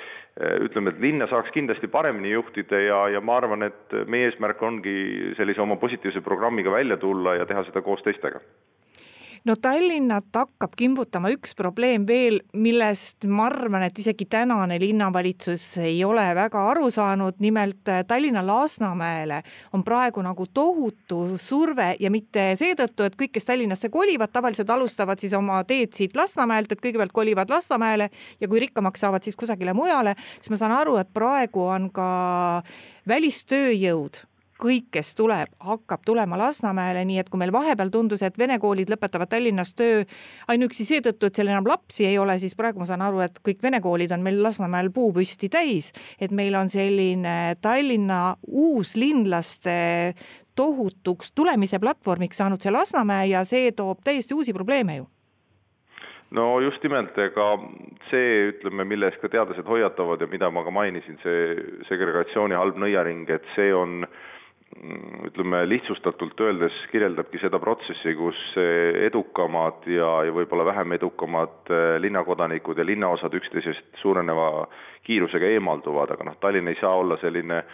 ütleme, 0.64 0.94
et 0.94 1.02
linna 1.02 1.28
saaks 1.30 1.52
kindlasti 1.54 1.90
paremini 1.92 2.32
juhtida 2.32 2.80
ja, 2.80 3.04
ja 3.16 3.20
ma 3.20 3.38
arvan, 3.40 3.68
et 3.68 3.96
meie 4.10 4.30
eesmärk 4.30 4.62
ongi 4.66 4.96
sellise 5.38 5.62
oma 5.62 5.76
positiivse 5.82 6.24
programmiga 6.26 6.72
välja 6.72 6.98
tulla 7.00 7.36
ja 7.38 7.46
teha 7.46 7.66
seda 7.68 7.84
koos 7.86 8.02
teistega 8.06 8.42
no 9.44 9.56
Tallinnat 9.56 10.28
hakkab 10.34 10.74
kimbutama 10.76 11.30
üks 11.32 11.54
probleem 11.56 12.04
veel, 12.08 12.40
millest 12.52 13.24
ma 13.28 13.46
arvan, 13.48 13.84
et 13.86 13.98
isegi 13.98 14.26
tänane 14.30 14.78
linnavalitsus 14.80 15.64
ei 15.84 16.02
ole 16.04 16.24
väga 16.36 16.62
aru 16.72 16.90
saanud, 16.92 17.40
nimelt 17.40 17.88
äh, 17.88 18.02
Tallinna 18.08 18.42
Lasnamäele 18.46 19.42
on 19.76 19.84
praegu 19.86 20.22
nagu 20.24 20.46
tohutu 20.54 21.38
surve 21.40 21.94
ja 22.00 22.10
mitte 22.12 22.50
seetõttu, 22.60 23.06
et 23.06 23.18
kõik, 23.18 23.34
kes 23.38 23.48
Tallinnasse 23.48 23.90
kolivad, 23.92 24.32
tavaliselt 24.32 24.70
alustavad 24.70 25.20
siis 25.22 25.34
oma 25.36 25.62
teed 25.68 25.96
siit 25.96 26.16
Lasnamäelt, 26.16 26.72
et 26.72 26.82
kõigepealt 26.82 27.14
kolivad 27.16 27.50
Lasnamäele 27.50 28.10
ja 28.40 28.48
kui 28.48 28.60
rikkamaks 28.66 29.06
saavad, 29.06 29.24
siis 29.24 29.38
kusagile 29.40 29.74
mujale, 29.76 30.16
siis 30.38 30.52
ma 30.52 30.60
saan 30.60 30.76
aru, 30.76 30.98
et 31.00 31.12
praegu 31.14 31.64
on 31.70 31.88
ka 31.94 32.10
välistööjõud 33.08 34.24
kõik, 34.60 34.88
kes 34.94 35.14
tuleb, 35.18 35.52
hakkab 35.64 36.04
tulema 36.06 36.38
Lasnamäele, 36.38 37.04
nii 37.08 37.20
et 37.22 37.30
kui 37.32 37.40
meil 37.40 37.52
vahepeal 37.54 37.90
tundus, 37.92 38.22
et 38.26 38.36
vene 38.38 38.58
koolid 38.62 38.90
lõpetavad 38.92 39.30
Tallinnas 39.30 39.72
töö 39.78 40.02
ainuüksi 40.52 40.86
seetõttu, 40.88 41.28
et 41.30 41.38
seal 41.38 41.50
enam 41.50 41.68
lapsi 41.68 42.06
ei 42.08 42.18
ole, 42.20 42.36
siis 42.42 42.56
praegu 42.58 42.82
ma 42.82 42.88
saan 42.88 43.04
aru, 43.06 43.22
et 43.24 43.40
kõik 43.46 43.62
vene 43.64 43.80
koolid 43.84 44.12
on 44.16 44.24
meil 44.24 44.42
Lasnamäel 44.44 44.90
puupüsti 44.94 45.48
täis. 45.52 45.92
et 46.20 46.30
meil 46.30 46.54
on 46.54 46.68
selline 46.68 47.56
Tallinna 47.62 48.36
uuslinlaste 48.46 50.14
tohutuks 50.56 51.32
tulemise 51.32 51.78
platvormiks 51.78 52.36
saanud 52.36 52.60
see 52.60 52.72
Lasnamäe 52.72 53.30
ja 53.32 53.44
see 53.44 53.72
toob 53.72 54.04
täiesti 54.04 54.34
uusi 54.34 54.52
probleeme 54.52 54.96
ju 54.96 55.06
no 56.30 56.60
just 56.60 56.82
nimelt, 56.82 57.16
ega 57.18 57.46
see, 58.10 58.50
ütleme, 58.52 58.84
mille 58.84 59.08
eest 59.08 59.22
ka 59.22 59.28
teadlased 59.28 59.66
hoiatavad 59.66 60.20
ja 60.20 60.28
mida 60.30 60.50
ma 60.50 60.62
ka 60.62 60.70
mainisin, 60.70 61.18
see 61.22 61.56
segregatsiooni 61.88 62.54
halb 62.54 62.78
nõiaring, 62.78 63.24
et 63.34 63.48
see 63.56 63.72
on 63.74 64.04
äh, 64.04 64.28
ütleme 65.26 65.64
lihtsustatult 65.68 66.40
öeldes 66.40 66.74
kirjeldabki 66.92 67.40
seda 67.42 67.58
protsessi, 67.58 68.14
kus 68.14 68.38
edukamad 69.02 69.86
ja, 69.90 70.10
ja 70.28 70.34
võib-olla 70.34 70.68
vähem 70.68 70.94
edukamad 70.94 71.72
eh, 71.74 71.96
linnakodanikud 72.00 72.78
ja 72.78 72.86
linnaosad 72.86 73.34
üksteisest 73.34 73.98
suureneva 74.02 74.68
kiirusega 75.06 75.50
eemalduvad, 75.56 76.14
aga 76.14 76.28
noh, 76.28 76.38
Tallinn 76.40 76.70
ei 76.70 76.78
saa 76.80 76.94
olla 77.02 77.18
selline 77.18 77.64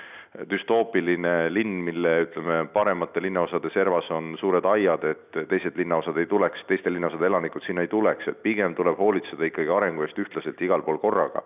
düstoopiline 0.50 1.34
linn, 1.52 1.82
mille 1.84 2.14
ütleme, 2.26 2.62
paremate 2.72 3.20
linnaosade 3.24 3.70
servas 3.76 4.08
on 4.12 4.34
suured 4.40 4.64
aiad, 4.68 5.04
et 5.04 5.40
teised 5.52 5.76
linnaosad 5.76 6.16
ei 6.20 6.28
tuleks, 6.32 6.64
teiste 6.68 6.92
linnaosade 6.92 7.28
elanikud 7.28 7.64
sinna 7.64 7.84
ei 7.84 7.92
tuleks, 7.92 8.28
et 8.28 8.42
pigem 8.44 8.74
tuleb 8.76 8.98
hoolitseda 9.00 9.48
ikkagi 9.48 9.72
arengu 9.72 10.04
eest 10.04 10.18
ühtlaselt 10.20 10.60
igal 10.64 10.84
pool 10.84 11.00
korraga 11.04 11.44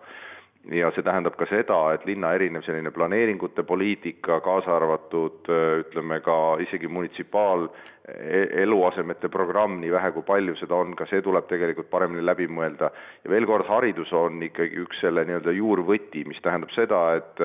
ja 0.68 0.90
see 0.92 1.04
tähendab 1.04 1.38
ka 1.40 1.46
seda, 1.48 1.78
et 1.94 2.04
linna 2.08 2.34
erinev 2.36 2.64
selline 2.66 2.92
planeeringute 2.92 3.62
poliitika, 3.64 4.40
kaasa 4.44 4.74
arvatud 4.76 5.48
ütleme 5.48 6.20
ka 6.24 6.36
isegi 6.60 6.88
munitsipaal 6.88 7.64
e-, 8.10 9.28
programm, 9.32 9.78
nii 9.80 9.92
vähe 9.92 10.12
kui 10.12 10.26
palju 10.26 10.56
seda 10.60 10.76
on, 10.76 10.92
ka 10.96 11.06
see 11.08 11.22
tuleb 11.24 11.48
tegelikult 11.48 11.90
paremini 11.90 12.24
läbi 12.26 12.48
mõelda. 12.48 12.90
ja 13.24 13.30
veel 13.30 13.46
kord, 13.46 13.66
haridus 13.68 14.12
on 14.12 14.42
ikkagi 14.42 14.84
üks 14.84 15.00
selle 15.00 15.24
nii-öelda 15.24 15.56
juurvõti, 15.56 16.26
mis 16.28 16.42
tähendab 16.44 16.70
seda, 16.76 17.00
et 17.16 17.44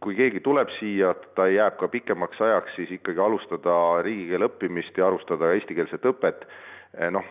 kui 0.00 0.14
keegi 0.16 0.40
tuleb 0.44 0.68
siia, 0.76 1.14
ta 1.34 1.48
jääb 1.48 1.80
ka 1.80 1.88
pikemaks 1.88 2.40
ajaks, 2.40 2.76
siis 2.76 2.92
ikkagi 2.98 3.20
alustada 3.20 4.02
riigikeele 4.04 4.48
õppimist 4.50 4.96
ja 4.96 5.08
alustada 5.08 5.52
eestikeelset 5.56 6.04
õpet, 6.12 6.46
noh, 7.12 7.24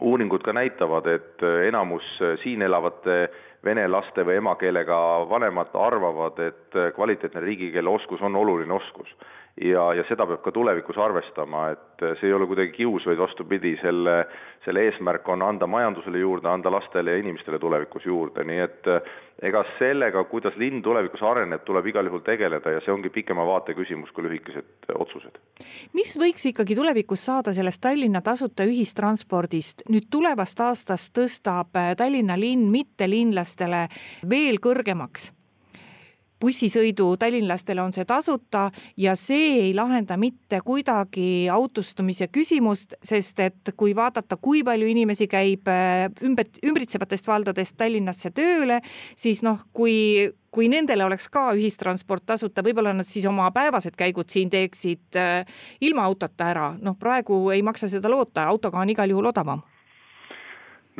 uuringud 0.00 0.42
ka 0.42 0.54
näitavad, 0.56 1.06
et 1.06 1.42
enamus 1.68 2.06
siin 2.42 2.62
elavate 2.62 3.28
vene 3.64 3.86
laste 3.88 4.24
või 4.24 4.38
emakeelega 4.40 4.96
vanemad 5.28 5.74
arvavad, 5.76 6.38
et 6.40 6.78
kvaliteetne 6.96 7.42
riigikeele 7.44 7.90
oskus 7.90 8.22
on 8.22 8.36
oluline 8.36 8.72
oskus. 8.74 9.08
Ja, 9.56 9.84
ja 9.94 10.04
seda 10.08 10.26
peab 10.28 10.42
ka 10.44 10.52
tulevikus 10.54 10.98
arvestama, 10.98 11.68
et 11.74 12.04
see 12.20 12.30
ei 12.30 12.36
ole 12.36 12.46
kuidagi 12.48 12.72
kius, 12.78 13.06
vaid 13.08 13.20
vastupidi, 13.20 13.74
selle, 13.82 14.22
selle 14.64 14.86
eesmärk 14.88 15.28
on 15.28 15.42
anda 15.44 15.66
majandusele 15.68 16.22
juurde, 16.22 16.48
anda 16.48 16.72
lastele 16.72 17.16
ja 17.16 17.20
inimestele 17.20 17.58
tulevikus 17.58 18.06
juurde, 18.06 18.44
nii 18.46 18.62
et 18.64 18.88
ega 19.44 19.62
sellega, 19.78 20.24
kuidas 20.28 20.56
linn 20.60 20.82
tulevikus 20.84 21.22
areneb, 21.24 21.64
tuleb 21.64 21.86
igal 21.92 22.08
juhul 22.08 22.24
tegeleda 22.24 22.74
ja 22.76 22.80
see 22.84 22.92
ongi 22.92 23.12
pikema 23.12 23.44
vaate 23.48 23.74
küsimus 23.76 24.12
kui 24.16 24.24
lühikesed 24.24 24.90
otsused. 24.96 25.40
mis 25.96 26.16
võiks 26.20 26.46
ikkagi 26.52 26.76
tulevikus 26.76 27.24
saada 27.28 27.54
sellest 27.56 27.80
Tallinna 27.84 28.20
tasuta 28.24 28.64
ühistranspordist, 28.68 29.86
nüüd 29.88 30.08
tulevast 30.10 30.60
aastast 30.60 31.12
tõstab 31.16 31.76
Tallinna 31.96 32.36
linn 32.40 32.68
mittelinlaste 32.72 33.40
tallinlastele 33.50 33.88
veel 34.28 34.58
kõrgemaks 34.62 35.30
bussisõidu 36.40 37.14
tallinlastele 37.20 37.82
on 37.82 37.92
see 37.94 38.06
tasuta 38.08 38.68
ja 38.96 39.14
see 39.18 39.66
ei 39.66 39.74
lahenda 39.76 40.16
mitte 40.20 40.60
kuidagi 40.64 41.48
autostumise 41.52 42.30
küsimust, 42.32 42.96
sest 43.02 43.40
et 43.44 43.72
kui 43.76 43.94
vaadata, 43.96 44.38
kui 44.40 44.64
palju 44.66 44.88
inimesi 44.90 45.28
käib 45.30 45.68
äh, 45.70 46.08
ümber, 46.26 46.48
ümbritsevatest 46.64 47.28
valdadest 47.28 47.76
Tallinnasse 47.80 48.32
tööle, 48.34 48.80
siis 49.16 49.44
noh, 49.46 49.66
kui 49.72 50.30
kui 50.50 50.66
nendele 50.66 51.04
oleks 51.06 51.28
ka 51.30 51.52
ühistransport 51.54 52.24
tasuta, 52.26 52.64
võib-olla 52.66 52.90
nad 52.90 53.06
siis 53.06 53.22
oma 53.30 53.52
päevased 53.54 53.94
käigud 53.94 54.32
siin 54.34 54.50
teeksid 54.50 55.18
äh, 55.18 55.44
ilma 55.80 56.08
autota 56.10 56.50
ära, 56.50 56.72
noh 56.82 56.98
praegu 56.98 57.44
ei 57.54 57.62
maksa 57.62 57.88
seda 57.88 58.10
loota, 58.10 58.48
autoga 58.50 58.82
on 58.82 58.90
igal 58.90 59.14
juhul 59.14 59.30
odavam 59.30 59.62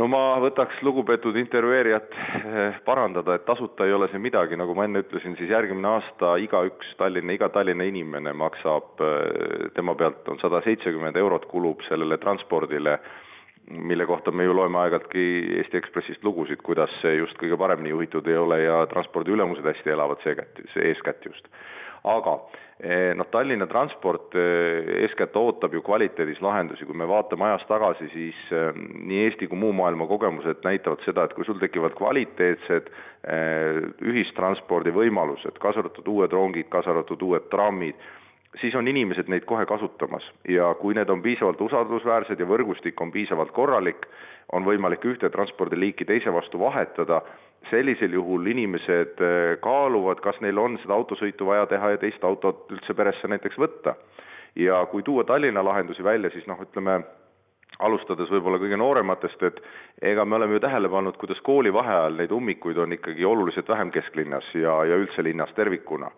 no 0.00 0.08
ma 0.08 0.20
võtaks 0.40 0.80
lugupeetud 0.86 1.36
intervjueerijat 1.36 2.14
eh, 2.16 2.78
parandada, 2.86 3.36
et 3.36 3.44
tasuta 3.48 3.86
ei 3.86 3.92
ole 3.92 4.08
see 4.12 4.22
midagi, 4.22 4.56
nagu 4.58 4.74
ma 4.76 4.86
enne 4.88 5.02
ütlesin, 5.04 5.36
siis 5.38 5.52
järgmine 5.52 5.88
aasta 5.90 6.36
igaüks 6.40 6.94
Tallinna, 7.00 7.36
iga 7.36 7.50
Tallinna 7.52 7.86
inimene 7.88 8.32
maksab, 8.36 8.94
eh, 9.04 9.66
tema 9.76 9.96
pealt 10.00 10.28
on 10.32 10.40
sada 10.42 10.62
seitsekümmend 10.64 11.20
eurot 11.20 11.44
kulub 11.50 11.84
sellele 11.88 12.20
transpordile, 12.22 12.96
mille 13.70 14.06
kohta 14.08 14.32
me 14.34 14.46
ju 14.48 14.54
loeme 14.56 14.80
aeg-ajaltki 14.80 15.26
Eesti 15.60 15.78
Ekspressist 15.78 16.24
lugusid, 16.26 16.62
kuidas 16.66 16.90
see 17.02 17.20
just 17.20 17.36
kõige 17.38 17.58
paremini 17.60 17.92
juhitud 17.92 18.26
ei 18.26 18.38
ole 18.40 18.62
ja 18.64 18.80
transpordi 18.90 19.36
ülemused 19.36 19.66
hästi 19.68 19.92
elavad 19.94 20.24
seekätt, 20.24 20.64
see 20.72 20.88
eeskätt 20.90 21.28
just. 21.28 21.46
Aga 22.04 22.38
Eh, 22.82 23.12
noh, 23.14 23.26
Tallinna 23.28 23.66
transport 23.68 24.32
eh, 24.32 25.02
eeskätt 25.02 25.34
ootab 25.36 25.74
ju 25.76 25.82
kvaliteedis 25.84 26.38
lahendusi, 26.40 26.86
kui 26.88 26.96
me 26.96 27.04
vaatame 27.04 27.44
ajas 27.44 27.66
tagasi, 27.68 28.06
siis 28.08 28.38
eh, 28.56 28.70
nii 29.04 29.18
Eesti 29.26 29.50
kui 29.50 29.60
muu 29.60 29.74
maailma 29.76 30.06
kogemused 30.08 30.62
näitavad 30.64 31.04
seda, 31.04 31.26
et 31.28 31.34
kui 31.36 31.44
sul 31.44 31.60
tekivad 31.60 31.92
kvaliteetsed 31.98 32.88
ühistranspordi 34.00 34.94
võimalused, 34.96 35.60
kaasa 35.60 35.82
arvatud 35.82 36.08
uued 36.08 36.32
rongid, 36.32 36.70
kaasa 36.72 36.94
arvatud 36.94 37.20
uued 37.26 37.50
trammid, 37.52 38.00
siis 38.62 38.72
on 38.80 38.88
inimesed 38.88 39.28
neid 39.28 39.44
kohe 39.44 39.66
kasutamas. 39.68 40.24
Ja 40.48 40.72
kui 40.80 40.96
need 40.96 41.12
on 41.12 41.20
piisavalt 41.20 41.60
usaldusväärsed 41.60 42.40
ja 42.40 42.48
võrgustik 42.48 43.04
on 43.04 43.12
piisavalt 43.12 43.52
korralik, 43.52 44.08
on 44.56 44.64
võimalik 44.64 45.04
ühte 45.04 45.28
transpordiliiki 45.28 46.08
teise 46.08 46.32
vastu 46.32 46.64
vahetada 46.64 47.20
sellisel 47.70 48.12
juhul 48.16 48.46
inimesed 48.46 49.20
äh, 49.20 49.60
kaaluvad, 49.60 50.22
kas 50.24 50.40
neil 50.40 50.58
on 50.58 50.78
seda 50.82 50.96
autosõitu 50.96 51.46
vaja 51.46 51.66
teha 51.70 51.94
ja 51.94 52.02
teist 52.02 52.24
autot 52.24 52.70
üldse 52.72 52.96
peresse 52.96 53.28
näiteks 53.28 53.58
võtta. 53.58 53.94
ja 54.56 54.80
kui 54.90 55.02
tuua 55.02 55.24
Tallinna 55.24 55.62
lahendusi 55.64 56.04
välja, 56.04 56.30
siis 56.30 56.46
noh, 56.50 56.58
ütleme, 56.58 57.00
alustades 57.78 58.30
võib-olla 58.30 58.58
kõige 58.58 58.76
noorematest, 58.80 59.42
et 59.46 59.60
ega 60.12 60.24
me 60.24 60.36
oleme 60.36 60.56
ju 60.56 60.62
tähele 60.64 60.88
pannud, 60.90 61.16
kuidas 61.20 61.40
kooli 61.46 61.72
vaheajal 61.72 62.18
neid 62.18 62.32
ummikuid 62.34 62.78
on 62.78 62.92
ikkagi 62.96 63.24
oluliselt 63.24 63.68
vähem 63.68 63.92
kesklinnas 63.94 64.48
ja, 64.54 64.74
ja 64.84 64.98
üldse 65.00 65.24
linnas 65.24 65.52
tervikuna. 65.56 66.10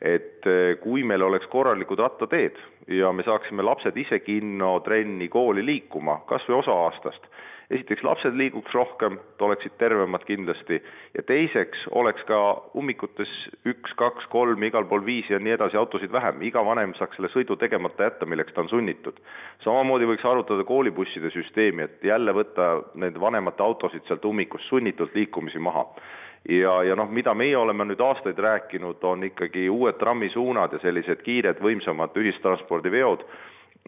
et 0.00 0.46
äh, 0.46 0.76
kui 0.78 1.02
meil 1.02 1.22
oleks 1.22 1.46
korralikud 1.50 1.98
rattateed 1.98 2.58
ja 2.86 3.12
me 3.12 3.22
saaksime 3.26 3.62
lapsed 3.62 3.96
ise 3.96 4.20
kinno, 4.22 4.80
trenni, 4.80 5.26
kooli 5.28 5.64
liikuma, 5.66 6.20
kas 6.26 6.44
või 6.48 6.60
osa 6.60 6.76
aastast, 6.84 7.26
esiteks 7.70 8.02
lapsed 8.04 8.36
liiguks 8.36 8.72
rohkem, 8.72 9.18
oleksid 9.44 9.74
tervemad 9.78 10.24
kindlasti, 10.24 10.78
ja 11.14 11.22
teiseks 11.28 11.84
oleks 12.00 12.24
ka 12.28 12.38
ummikutes 12.78 13.32
üks, 13.68 13.92
kaks, 14.00 14.28
kolm, 14.32 14.62
igal 14.64 14.86
pool 14.88 15.04
viis 15.04 15.28
ja 15.28 15.40
nii 15.42 15.52
edasi 15.58 15.76
autosid 15.76 16.12
vähem, 16.12 16.40
iga 16.48 16.64
vanem 16.64 16.94
saaks 16.96 17.18
selle 17.18 17.30
sõidu 17.32 17.58
tegemata 17.60 18.08
jätta, 18.08 18.26
milleks 18.26 18.56
ta 18.56 18.64
on 18.64 18.72
sunnitud. 18.72 19.20
samamoodi 19.64 20.08
võiks 20.08 20.24
arutada 20.24 20.64
koolibusside 20.64 21.30
süsteemi, 21.34 21.84
et 21.84 22.04
jälle 22.04 22.32
võtta 22.32 22.70
need 22.94 23.20
vanemate 23.20 23.62
autosid 23.62 24.08
sealt 24.08 24.24
ummikust 24.24 24.68
sunnitult 24.72 25.14
liikumisi 25.14 25.58
maha. 25.58 25.84
Ja, 26.48 26.82
ja 26.86 26.94
noh, 26.96 27.10
mida 27.10 27.34
meie 27.34 27.56
oleme 27.58 27.84
nüüd 27.84 28.00
aastaid 28.00 28.38
rääkinud, 28.38 29.02
on 29.04 29.24
ikkagi 29.26 29.66
uued 29.68 29.98
trammisuunad 30.00 30.72
ja 30.72 30.80
sellised 30.80 31.20
kiired, 31.26 31.60
võimsamad 31.60 32.16
ühistranspordiveod 32.16 33.26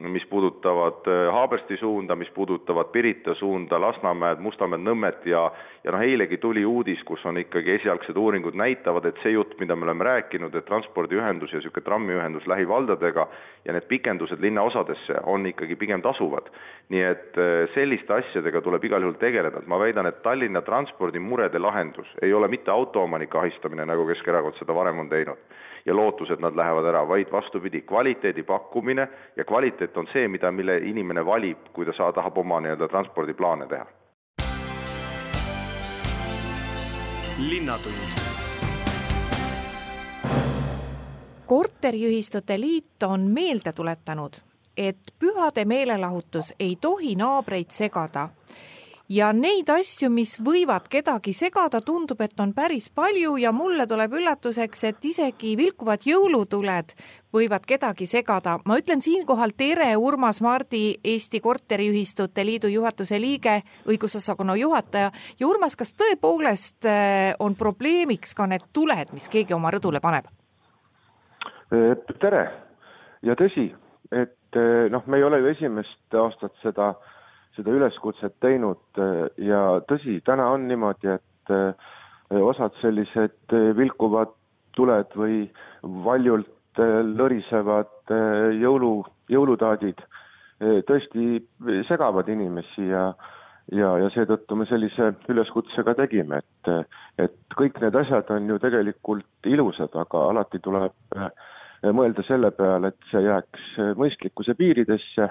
mis 0.01 0.27
puudutavad 0.27 1.07
äh, 1.07 1.33
Haabersti 1.33 1.77
suunda, 1.77 2.17
mis 2.17 2.31
puudutavad 2.31 2.89
Pirita 2.93 3.35
suunda, 3.35 3.81
Lasnamäed, 3.81 4.39
Mustamäed, 4.39 4.81
Nõmmet 4.81 5.27
ja 5.29 5.51
ja 5.85 5.93
noh, 5.93 6.03
eilegi 6.05 6.37
tuli 6.37 6.65
uudis, 6.67 7.01
kus 7.09 7.23
on 7.25 7.39
ikkagi 7.41 7.73
esialgsed 7.79 8.17
uuringud 8.17 8.57
näitavad, 8.57 9.07
et 9.09 9.21
see 9.23 9.33
jutt, 9.33 9.55
mida 9.61 9.77
me 9.77 9.87
oleme 9.87 10.05
rääkinud, 10.05 10.55
et 10.55 10.67
transpordiühendus 10.69 11.53
ja 11.53 11.61
niisugune 11.61 11.85
trammiühendus 11.85 12.47
lähivaldadega 12.51 13.27
ja 13.65 13.73
need 13.73 13.89
pikendused 13.89 14.43
linnaosadesse 14.45 15.23
on 15.33 15.47
ikkagi 15.49 15.77
pigem 15.81 16.03
tasuvad. 16.03 16.51
nii 16.91 17.03
et 17.07 17.39
äh, 17.39 17.69
selliste 17.75 18.13
asjadega 18.15 18.61
tuleb 18.61 18.85
igal 18.85 19.03
juhul 19.03 19.17
tegeleda, 19.21 19.61
et 19.61 19.67
ma 19.67 19.79
väidan, 19.79 20.07
et 20.07 20.23
Tallinna 20.23 20.63
transpordimurede 20.63 21.59
lahendus 21.59 22.09
ei 22.23 22.33
ole 22.35 22.49
mitte 22.49 22.71
autoomanike 22.71 23.39
ahistamine, 23.39 23.87
nagu 23.87 24.07
Keskerakond 24.07 24.59
seda 24.59 24.75
varem 24.75 24.99
on 24.99 25.09
teinud 25.09 25.39
ja 25.87 25.97
lootus, 25.97 26.31
et 26.31 26.41
nad 26.41 26.57
lähevad 26.57 26.85
ära, 26.85 27.07
vaid 27.09 27.31
vastupidi, 27.33 27.81
kvaliteedi 27.89 28.43
pakkumine 28.43 29.09
ja 29.37 29.45
kvaliteet 29.81 29.97
on 29.97 30.07
see, 30.13 30.29
mida, 30.29 30.51
mille 30.53 30.79
inimene 30.79 31.25
valib, 31.25 31.59
kui 31.73 31.87
ta 31.87 31.93
saa, 31.97 32.13
tahab 32.13 32.37
oma 32.39 32.61
nii-öelda 32.61 32.89
transpordiplaane 32.89 33.67
teha. 33.67 33.87
linnatund 37.41 37.95
korteriühistute 41.47 42.61
liit 42.61 43.03
on 43.03 43.21
meelde 43.21 43.73
tuletanud, 43.73 44.37
et 44.77 44.99
pühade 45.19 45.65
meelelahutus 45.65 46.55
ei 46.61 46.77
tohi 46.81 47.15
naabreid 47.17 47.71
segada 47.71 48.29
ja 49.11 49.31
neid 49.35 49.69
asju, 49.73 50.09
mis 50.15 50.37
võivad 50.43 50.87
kedagi 50.91 51.33
segada, 51.35 51.81
tundub, 51.83 52.21
et 52.23 52.39
on 52.41 52.53
päris 52.55 52.89
palju 52.95 53.35
ja 53.43 53.51
mulle 53.53 53.87
tuleb 53.91 54.15
üllatuseks, 54.21 54.85
et 54.87 55.09
isegi 55.11 55.57
vilkuvad 55.59 56.07
jõulutuled 56.07 56.95
võivad 57.35 57.67
kedagi 57.67 58.07
segada. 58.07 58.59
ma 58.65 58.79
ütlen 58.79 59.03
siinkohal 59.03 59.53
tere, 59.57 59.97
Urmas 59.97 60.41
Mardi, 60.41 60.95
Eesti 61.05 61.41
Korteriühistute 61.41 62.45
Liidu 62.47 62.69
juhatuse 62.69 63.21
liige, 63.21 63.63
õigusosakonna 63.87 64.57
juhataja 64.57 65.11
ja 65.41 65.47
Urmas, 65.47 65.77
kas 65.77 65.95
tõepoolest 65.95 66.87
äh, 66.87 67.35
on 67.39 67.55
probleemiks 67.55 68.35
ka 68.35 68.47
need 68.47 68.71
tuled, 68.73 69.13
mis 69.13 69.29
keegi 69.29 69.55
oma 69.55 69.71
rõdule 69.71 70.01
paneb? 70.01 70.31
Tere 71.71 72.47
ja 73.23 73.35
tõsi, 73.35 73.71
et 74.11 74.59
äh, 74.59 74.91
noh, 74.91 75.07
me 75.07 75.19
ei 75.19 75.25
ole 75.25 75.39
ju 75.43 75.55
esimest 75.55 76.19
aastat 76.19 76.55
seda 76.63 76.91
äh, 76.91 77.10
seda 77.57 77.75
üleskutset 77.75 78.37
teinud 78.43 79.01
eh, 79.01 79.27
ja 79.47 79.81
tõsi, 79.91 80.21
täna 80.27 80.51
on 80.55 80.69
niimoodi, 80.71 81.17
et 81.17 81.55
eh, 81.55 81.91
osad 82.41 82.77
sellised 82.83 83.57
eh, 83.57 83.71
vilkuvad 83.79 84.33
tuled 84.77 85.19
või 85.19 85.43
valjult 86.07 86.57
lõrisevad 86.79 88.13
jõulu, 88.55 88.93
jõulutaadid 89.29 89.99
tõesti 90.87 91.41
segavad 91.89 92.29
inimesi 92.31 92.87
ja 92.87 93.09
ja, 93.75 93.91
ja 93.99 94.09
seetõttu 94.15 94.57
me 94.57 94.69
sellise 94.71 95.11
üleskutse 95.35 95.83
ka 95.85 95.97
tegime, 95.99 96.39
et, 96.39 96.89
et 97.27 97.59
kõik 97.59 97.83
need 97.83 97.99
asjad 97.99 98.31
on 98.31 98.47
ju 98.49 98.61
tegelikult 98.63 99.51
ilusad, 99.51 99.91
aga 99.99 100.23
alati 100.31 100.63
tuleb 100.63 101.19
mõelda 101.99 102.25
selle 102.29 102.55
peale, 102.55 102.95
et 102.95 103.11
see 103.11 103.27
jääks 103.27 103.69
mõistlikkuse 103.99 104.55
piiridesse 104.55 105.29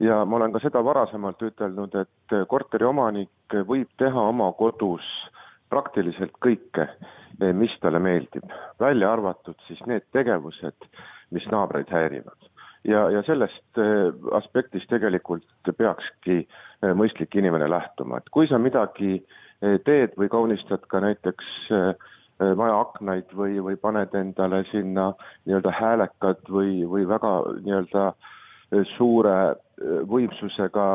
ja 0.00 0.24
ma 0.24 0.36
olen 0.36 0.52
ka 0.52 0.62
seda 0.62 0.82
varasemalt 0.84 1.42
ütelnud, 1.42 1.94
et 1.94 2.36
korteriomanik 2.48 3.58
võib 3.68 3.90
teha 3.98 4.28
oma 4.30 4.50
kodus 4.58 5.06
praktiliselt 5.74 6.34
kõike, 6.44 6.88
mis 7.58 7.72
talle 7.82 7.98
meeldib, 8.02 8.46
välja 8.80 9.12
arvatud 9.12 9.58
siis 9.66 9.80
need 9.90 10.06
tegevused, 10.14 10.88
mis 11.34 11.46
naabreid 11.50 11.90
häirivad. 11.90 12.50
ja, 12.84 13.08
ja 13.10 13.22
sellest 13.26 13.78
eh, 13.80 14.12
aspektist 14.36 14.90
tegelikult 14.92 15.70
peakski 15.78 16.42
eh, 16.44 16.92
mõistlik 16.94 17.34
inimene 17.34 17.68
lähtuma, 17.70 18.18
et 18.20 18.28
kui 18.30 18.48
sa 18.50 18.58
midagi 18.60 19.16
eh, 19.16 19.78
teed 19.86 20.18
või 20.20 20.28
kaunistad 20.28 20.84
ka 20.88 21.00
näiteks 21.00 21.54
maja 22.58 22.80
aknaid 22.80 23.30
või, 23.38 23.60
või 23.62 23.76
paned 23.78 24.14
endale 24.18 24.64
sinna 24.72 25.12
nii-öelda 25.46 25.70
häälekad 25.70 26.48
või, 26.50 26.80
või 26.90 27.04
väga 27.06 27.30
nii-öelda 27.62 28.08
suure 28.96 29.36
võimsusega 29.82 30.86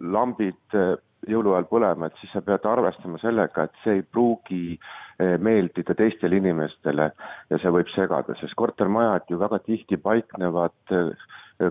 lambid 0.00 0.76
eh, 0.76 0.96
jõuluajal 1.30 1.66
põlema, 1.68 2.08
et 2.08 2.20
siis 2.20 2.32
sa 2.34 2.42
pead 2.44 2.64
arvestama 2.68 3.20
sellega, 3.20 3.66
et 3.66 3.82
see 3.84 3.98
ei 3.98 4.02
pruugi 4.02 4.62
eh, 4.76 5.36
meeldida 5.38 5.94
teistele 5.96 6.40
inimestele 6.40 7.10
ja 7.50 7.60
see 7.60 7.72
võib 7.72 7.90
segada, 7.94 8.36
sest 8.40 8.56
kortermajad 8.56 9.28
ju 9.30 9.40
väga 9.40 9.60
tihti 9.66 10.00
paiknevad 10.00 10.96
eh, 10.96 11.12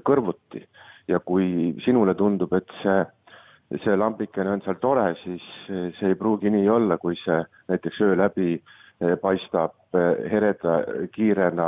kõrvuti. 0.06 0.66
Ja 1.10 1.18
kui 1.26 1.74
sinule 1.86 2.14
tundub, 2.14 2.54
et 2.54 2.70
see 2.84 3.00
see 3.84 3.94
lambikene 3.94 4.50
on 4.50 4.64
seal 4.66 4.80
tore, 4.82 5.12
siis 5.22 5.44
see 5.68 6.08
ei 6.10 6.16
pruugi 6.18 6.50
nii 6.50 6.66
olla, 6.74 6.96
kui 6.98 7.14
see 7.22 7.38
näiteks 7.70 8.00
öö 8.02 8.16
läbi 8.18 8.56
paistab 9.22 9.94
hereda 10.32 10.80
kiirena 11.14 11.68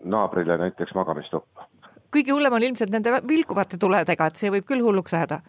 naabrile 0.00 0.56
näiteks 0.64 0.94
magamistuppa 0.96 1.68
kõige 2.12 2.34
hullem 2.34 2.58
on 2.58 2.68
ilmselt 2.68 2.92
nende 2.92 3.20
vilkuvate 3.28 3.80
tuledega, 3.80 4.28
et 4.28 4.40
see 4.40 4.52
võib 4.52 4.68
küll 4.68 4.84
hulluks 4.84 5.14
ajada. 5.16 5.40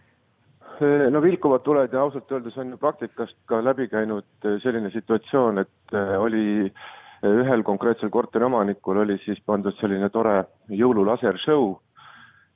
No 1.14 1.22
vilkuvad 1.22 1.62
tuled 1.64 1.94
ja 1.94 2.02
ausalt 2.02 2.32
öeldes 2.34 2.58
on 2.58 2.74
ju 2.74 2.80
praktikast 2.82 3.36
ka 3.48 3.60
läbi 3.64 3.86
käinud 3.92 4.26
eh, 4.44 4.58
selline 4.64 4.90
situatsioon, 4.92 5.62
et 5.62 5.96
eh, 5.96 6.14
oli 6.20 6.46
eh, 6.66 7.30
ühel 7.30 7.64
konkreetsel 7.64 8.10
korteriomanikul 8.12 9.04
oli 9.04 9.20
siis 9.24 9.40
pandud 9.46 9.78
selline 9.78 10.10
tore 10.12 10.40
jõululasershow 10.74 11.76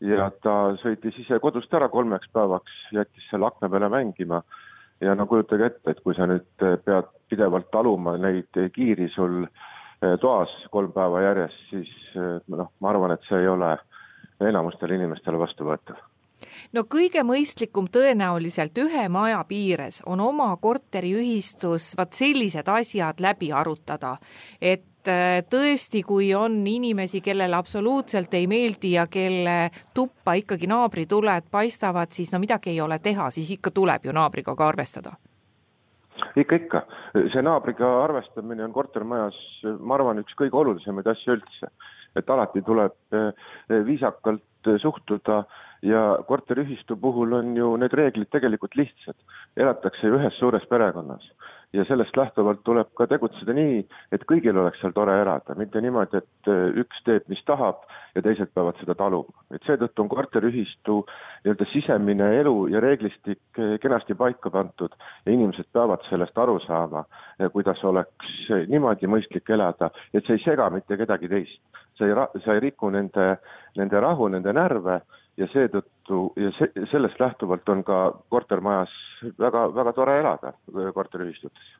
ja 0.09 0.31
ta 0.43 0.55
sõitis 0.81 1.21
ise 1.23 1.39
kodust 1.43 1.73
ära 1.77 1.91
kolmeks 1.93 2.31
päevaks, 2.33 2.73
jättis 2.97 3.29
selle 3.29 3.47
akna 3.47 3.69
peale 3.69 3.89
mängima. 3.93 4.41
Ja 5.01 5.13
no 5.13 5.27
kujutage 5.29 5.69
ette, 5.69 5.93
et 5.93 6.01
kui 6.01 6.15
sa 6.17 6.25
nüüd 6.25 6.47
pead 6.57 7.09
pidevalt 7.29 7.69
taluma 7.71 8.15
neid 8.17 8.49
kiiri 8.73 9.11
sul 9.13 9.43
toas 10.21 10.49
kolm 10.73 10.89
päeva 10.93 11.21
järjest, 11.21 11.59
siis 11.69 11.91
noh, 12.49 12.71
ma 12.81 12.89
arvan, 12.89 13.13
et 13.13 13.25
see 13.29 13.43
ei 13.43 13.49
ole 13.49 13.75
enamustele 14.45 14.95
inimestele 14.95 15.39
vastuvõetav. 15.39 15.97
No 16.75 16.83
kõige 16.85 17.23
mõistlikum 17.25 17.87
tõenäoliselt 17.89 18.77
ühe 18.81 19.07
maja 19.09 19.39
piires 19.47 20.01
on 20.05 20.21
oma 20.21 20.49
korteriühistus 20.61 21.93
vaat 21.97 22.17
sellised 22.17 22.67
asjad 22.69 23.21
läbi 23.23 23.49
arutada, 23.55 24.17
et 24.61 25.09
äh, 25.09 25.39
tõesti, 25.49 26.03
kui 26.05 26.33
on 26.35 26.59
inimesi, 26.67 27.21
kellele 27.25 27.57
absoluutselt 27.57 28.33
ei 28.37 28.49
meeldi 28.51 28.93
ja 28.97 29.07
kelle 29.07 29.71
tuppa 29.95 30.37
ikkagi 30.37 30.69
naabrituled 30.69 31.49
paistavad, 31.51 32.11
siis 32.11 32.33
no 32.33 32.43
midagi 32.43 32.75
ei 32.75 32.81
ole 32.81 32.99
teha, 32.99 33.31
siis 33.31 33.49
ikka 33.57 33.71
tuleb 33.71 34.05
ju 34.05 34.13
naabriga 34.13 34.55
ka 34.55 34.67
arvestada. 34.67 35.15
Ikka, 36.37 36.55
ikka. 36.55 36.81
see 37.33 37.41
naabriga 37.41 37.87
arvestamine 38.03 38.65
on 38.65 38.73
kortermajas, 38.73 39.37
ma 39.79 39.95
arvan, 39.97 40.19
üks 40.21 40.35
kõige 40.37 40.57
olulisemaid 40.57 41.07
asju 41.09 41.37
üldse 41.37 41.69
et 42.17 42.29
alati 42.29 42.63
tuleb 42.65 42.95
eh, 43.13 43.31
viisakalt 43.85 44.71
eh, 44.71 44.79
suhtuda 44.81 45.43
ja 45.85 46.03
korteriühistu 46.27 46.97
puhul 46.97 47.33
on 47.37 47.55
ju 47.57 47.75
need 47.77 47.93
reeglid 47.93 48.29
tegelikult 48.33 48.75
lihtsad. 48.75 49.15
elatakse 49.57 50.07
ju 50.07 50.17
ühes 50.17 50.39
suures 50.39 50.65
perekonnas 50.69 51.31
ja 51.73 51.83
sellest 51.85 52.17
lähtuvalt 52.17 52.61
tuleb 52.63 52.89
ka 52.97 53.07
tegutseda 53.11 53.53
nii, 53.53 53.81
et 54.15 54.23
kõigil 54.29 54.57
oleks 54.57 54.79
seal 54.81 54.93
tore 54.95 55.15
elada, 55.21 55.55
mitte 55.59 55.81
niimoodi, 55.83 56.21
et 56.21 56.51
eh, 56.51 56.79
üks 56.83 57.01
teeb, 57.05 57.25
mis 57.31 57.43
tahab 57.49 57.83
ja 58.15 58.23
teised 58.25 58.53
peavad 58.55 58.79
seda 58.81 58.95
taluma. 58.95 59.43
et 59.53 59.63
seetõttu 59.67 60.03
on 60.03 60.11
korteriühistu 60.11 60.99
nii-öelda 61.43 61.67
sisemine 61.73 62.29
elu 62.39 62.55
ja 62.73 62.79
reeglistik 62.83 63.61
kenasti 63.81 64.15
paika 64.15 64.49
pandud 64.53 64.95
ja 65.25 65.31
inimesed 65.31 65.67
peavad 65.73 66.05
sellest 66.09 66.37
aru 66.37 66.59
saama, 66.65 67.03
kuidas 67.53 67.83
oleks 67.83 68.37
niimoodi 68.67 69.07
mõistlik 69.07 69.49
elada, 69.49 69.91
et 70.13 70.25
see 70.25 70.39
ei 70.39 70.45
sega 70.45 70.69
mitte 70.73 70.97
kedagi 70.97 71.29
teist 71.31 71.83
sa 71.97 72.05
ei, 72.05 72.41
sa 72.45 72.53
ei 72.53 72.59
riku 72.59 72.89
nende, 72.89 73.37
nende 73.77 73.99
rahu, 73.99 74.27
nende 74.31 74.53
närve 74.53 75.01
ja 75.37 75.47
seetõttu 75.53 76.21
ja 76.39 76.51
see, 76.57 76.85
sellest 76.91 77.19
lähtuvalt 77.19 77.69
on 77.69 77.83
ka 77.87 77.99
kortermajas 78.29 78.93
väga, 79.39 79.67
väga 79.75 79.93
tore 79.93 80.19
elada 80.19 80.53
korteriühistutes. 80.93 81.75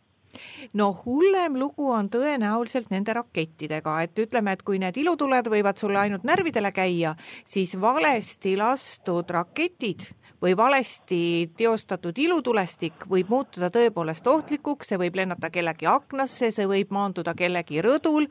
No 0.74 0.91
hullem 1.06 1.56
lugu 1.58 1.88
on 1.96 2.10
tõenäoliselt 2.12 2.91
nende 2.91 3.15
rakettidega, 3.15 3.96
et 4.04 4.20
ütleme, 4.20 4.54
et 4.54 4.63
kui 4.67 4.78
need 4.82 4.98
ilutuled 5.00 5.48
võivad 5.50 5.80
sulle 5.80 6.02
ainult 6.04 6.28
närvidele 6.28 6.72
käia, 6.76 7.15
siis 7.48 7.78
valesti 7.82 8.58
lastud 8.60 9.32
raketid 9.34 10.04
või 10.41 10.58
valesti 10.58 11.50
teostatud 11.58 12.17
ilutulestik 12.17 13.08
võib 13.10 13.30
muutuda 13.30 13.69
tõepoolest 13.73 14.28
ohtlikuks, 14.28 14.91
see 14.91 15.00
võib 15.02 15.15
lennata 15.17 15.50
kellegi 15.54 15.88
aknasse, 15.89 16.52
see 16.54 16.67
võib 16.69 16.91
maanduda 16.93 17.34
kellegi 17.38 17.82
rõdul 17.82 18.28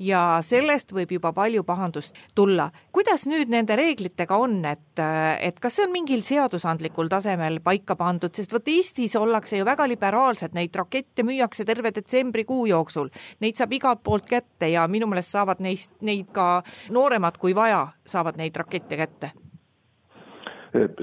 ja 0.00 0.40
sellest 0.44 0.94
võib 0.96 1.12
juba 1.18 1.32
palju 1.36 1.64
pahandust 1.64 2.16
tulla. 2.34 2.70
kuidas 2.92 3.26
nüüd 3.26 3.52
nende 3.52 3.76
reeglitega 3.76 4.36
on, 4.36 4.64
et, 4.64 5.02
et 5.40 5.60
kas 5.60 5.76
see 5.76 5.86
on 5.86 5.92
mingil 5.92 6.22
seadusandlikul 6.24 7.08
tasemel 7.12 7.60
paika 7.60 7.96
pandud, 7.96 8.34
sest 8.34 8.52
vot 8.52 8.68
Eestis 8.68 9.16
ollakse 9.16 9.60
ju 9.60 9.68
väga 9.68 9.88
liberaalsed, 9.88 10.54
neid 10.56 10.74
rakette 10.76 11.26
müüakse 11.26 11.66
terve 11.68 11.92
detsembrikuu 11.94 12.66
jooksul, 12.72 13.12
neid 13.40 13.60
saab 13.60 13.76
igalt 13.76 14.02
poolt 14.02 14.26
kätte 14.30 14.72
ja 14.72 14.86
minu 14.88 15.10
meelest 15.10 15.36
saavad 15.36 15.60
neist, 15.60 15.92
neid 16.00 16.32
ka 16.32 16.62
nooremad 16.90 17.36
kui 17.38 17.54
vaja, 17.54 17.88
saavad 18.06 18.40
neid 18.40 18.56
rakette 18.56 18.96
kätte 18.96 19.32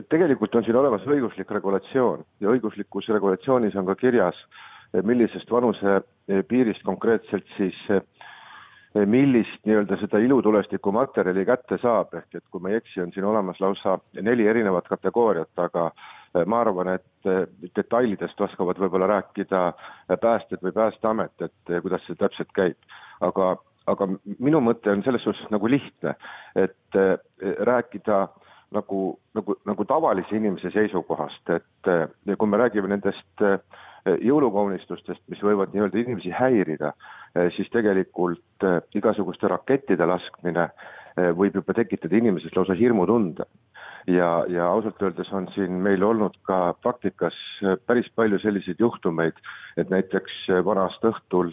tegelikult 0.09 0.55
on 0.55 0.63
siin 0.65 0.77
olemas 0.79 1.05
õiguslik 1.07 1.49
regulatsioon 1.51 2.23
ja 2.43 2.51
õiguslikus 2.53 3.09
regulatsioonis 3.11 3.75
on 3.75 3.87
ka 3.89 3.95
kirjas, 3.99 4.37
millisest 5.03 5.51
vanusepiirist 5.51 6.83
konkreetselt 6.87 7.47
siis 7.57 7.77
millist 9.05 9.65
nii-öelda 9.67 9.97
seda 10.01 10.17
ilutulestiku 10.23 10.91
materjali 10.95 11.43
kätte 11.45 11.77
saab, 11.81 12.15
ehk 12.17 12.39
et 12.39 12.45
kui 12.49 12.63
ma 12.63 12.71
ei 12.71 12.79
eksi, 12.79 13.01
on 13.03 13.11
siin 13.13 13.27
olemas 13.27 13.59
lausa 13.61 13.97
neli 14.23 14.47
erinevat 14.47 14.87
kategooriat, 14.89 15.51
aga 15.61 15.91
ma 16.47 16.61
arvan, 16.63 16.95
et 16.95 17.29
detailidest 17.75 18.41
oskavad 18.41 18.79
võib-olla 18.81 19.11
rääkida 19.11 19.61
päästjad 20.21 20.63
või 20.63 20.73
Päästeamet, 20.73 21.45
et 21.45 21.75
kuidas 21.83 22.07
see 22.07 22.17
täpselt 22.17 22.53
käib. 22.55 22.79
aga 23.21 23.57
aga 23.87 24.07
minu 24.43 24.59
mõte 24.63 24.91
on 24.91 25.03
selles 25.05 25.23
suhtes 25.23 25.47
nagu 25.53 25.69
lihtne, 25.71 26.15
et 26.59 26.97
äh, 26.99 27.15
rääkida 27.69 28.27
nagu, 28.75 29.01
nagu, 29.37 29.55
nagu 29.65 29.85
tavalise 29.87 30.35
inimese 30.35 30.71
seisukohast, 30.73 31.53
et 31.55 31.91
kui 32.37 32.49
me 32.49 32.59
räägime 32.59 32.91
nendest 32.91 33.45
äh, 33.45 33.59
jõulukaunistustest, 34.23 35.23
mis 35.31 35.41
võivad 35.43 35.73
nii-öelda 35.73 35.99
inimesi 35.99 36.31
häirida, 36.31 36.93
siis 37.55 37.67
tegelikult 37.73 38.65
igasuguste 38.95 39.49
rakettide 39.51 40.07
laskmine 40.07 40.69
võib 41.35 41.57
juba 41.59 41.75
tekitada 41.75 42.15
inimeses 42.15 42.55
lausa 42.55 42.77
hirmutunde. 42.77 43.43
Ja, 44.07 44.45
ja 44.47 44.69
ausalt 44.71 45.01
öeldes 45.03 45.27
on 45.35 45.49
siin 45.51 45.81
meil 45.83 46.03
olnud 46.07 46.37
ka 46.47 46.71
praktikas 46.79 47.35
päris 47.89 48.07
palju 48.15 48.39
selliseid 48.39 48.79
juhtumeid, 48.79 49.35
et 49.75 49.91
näiteks 49.91 50.45
vana-aasta 50.63 51.11
õhtul 51.11 51.51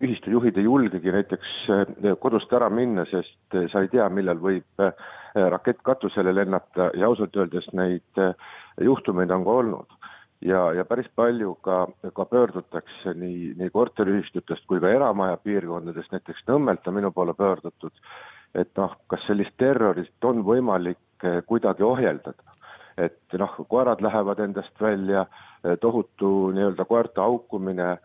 äh, 0.00 0.08
ühistujuhid 0.08 0.58
ei 0.58 0.64
julgegi 0.64 1.12
näiteks 1.12 1.54
äh, 1.70 2.16
kodust 2.20 2.52
ära 2.52 2.70
minna, 2.70 3.04
sest 3.10 3.54
äh, 3.54 3.68
sa 3.72 3.84
ei 3.84 3.88
tea, 3.88 4.08
millal 4.08 4.40
võib 4.40 4.86
rakett 5.30 5.78
katusele 5.86 6.32
lennata 6.34 6.88
ja 6.98 7.06
ausalt 7.06 7.36
öeldes 7.38 7.68
neid 7.72 8.18
juhtumeid 8.82 9.30
on 9.30 9.44
ka 9.46 9.50
olnud. 9.50 9.92
ja, 10.42 10.72
ja 10.72 10.84
päris 10.84 11.06
palju 11.14 11.54
ka, 11.62 11.86
ka 12.16 12.24
pöördutakse 12.24 13.14
nii, 13.14 13.52
nii 13.60 13.70
korteriühistutest 13.70 14.66
kui 14.66 14.80
ka 14.80 14.90
eramaja 14.90 15.36
piirkondadest, 15.36 16.10
näiteks 16.10 16.42
Nõmmelt 16.48 16.88
on 16.88 16.94
minu 16.94 17.12
poole 17.12 17.34
pöördutud 17.34 17.92
et 18.54 18.70
noh, 18.78 18.94
kas 19.10 19.22
sellist 19.28 19.54
terrorit 19.60 20.26
on 20.26 20.42
võimalik 20.46 21.26
eh, 21.26 21.40
kuidagi 21.46 21.86
ohjeldada. 21.86 22.46
et 23.00 23.32
noh, 23.38 23.52
koerad 23.68 24.02
lähevad 24.02 24.40
endast 24.44 24.80
välja, 24.80 25.24
eh, 25.64 25.76
tohutu 25.80 26.50
nii-öelda 26.52 26.84
koerte 26.84 27.20
haukumine, 27.20 27.92
eh, 27.92 27.98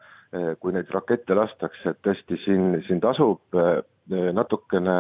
kui 0.59 0.73
neid 0.75 0.89
rakette 0.91 1.36
lastakse, 1.38 1.93
et 1.93 2.01
tõesti 2.03 2.38
siin, 2.43 2.81
siin 2.88 2.99
tasub 3.03 3.55
natukene 4.36 4.97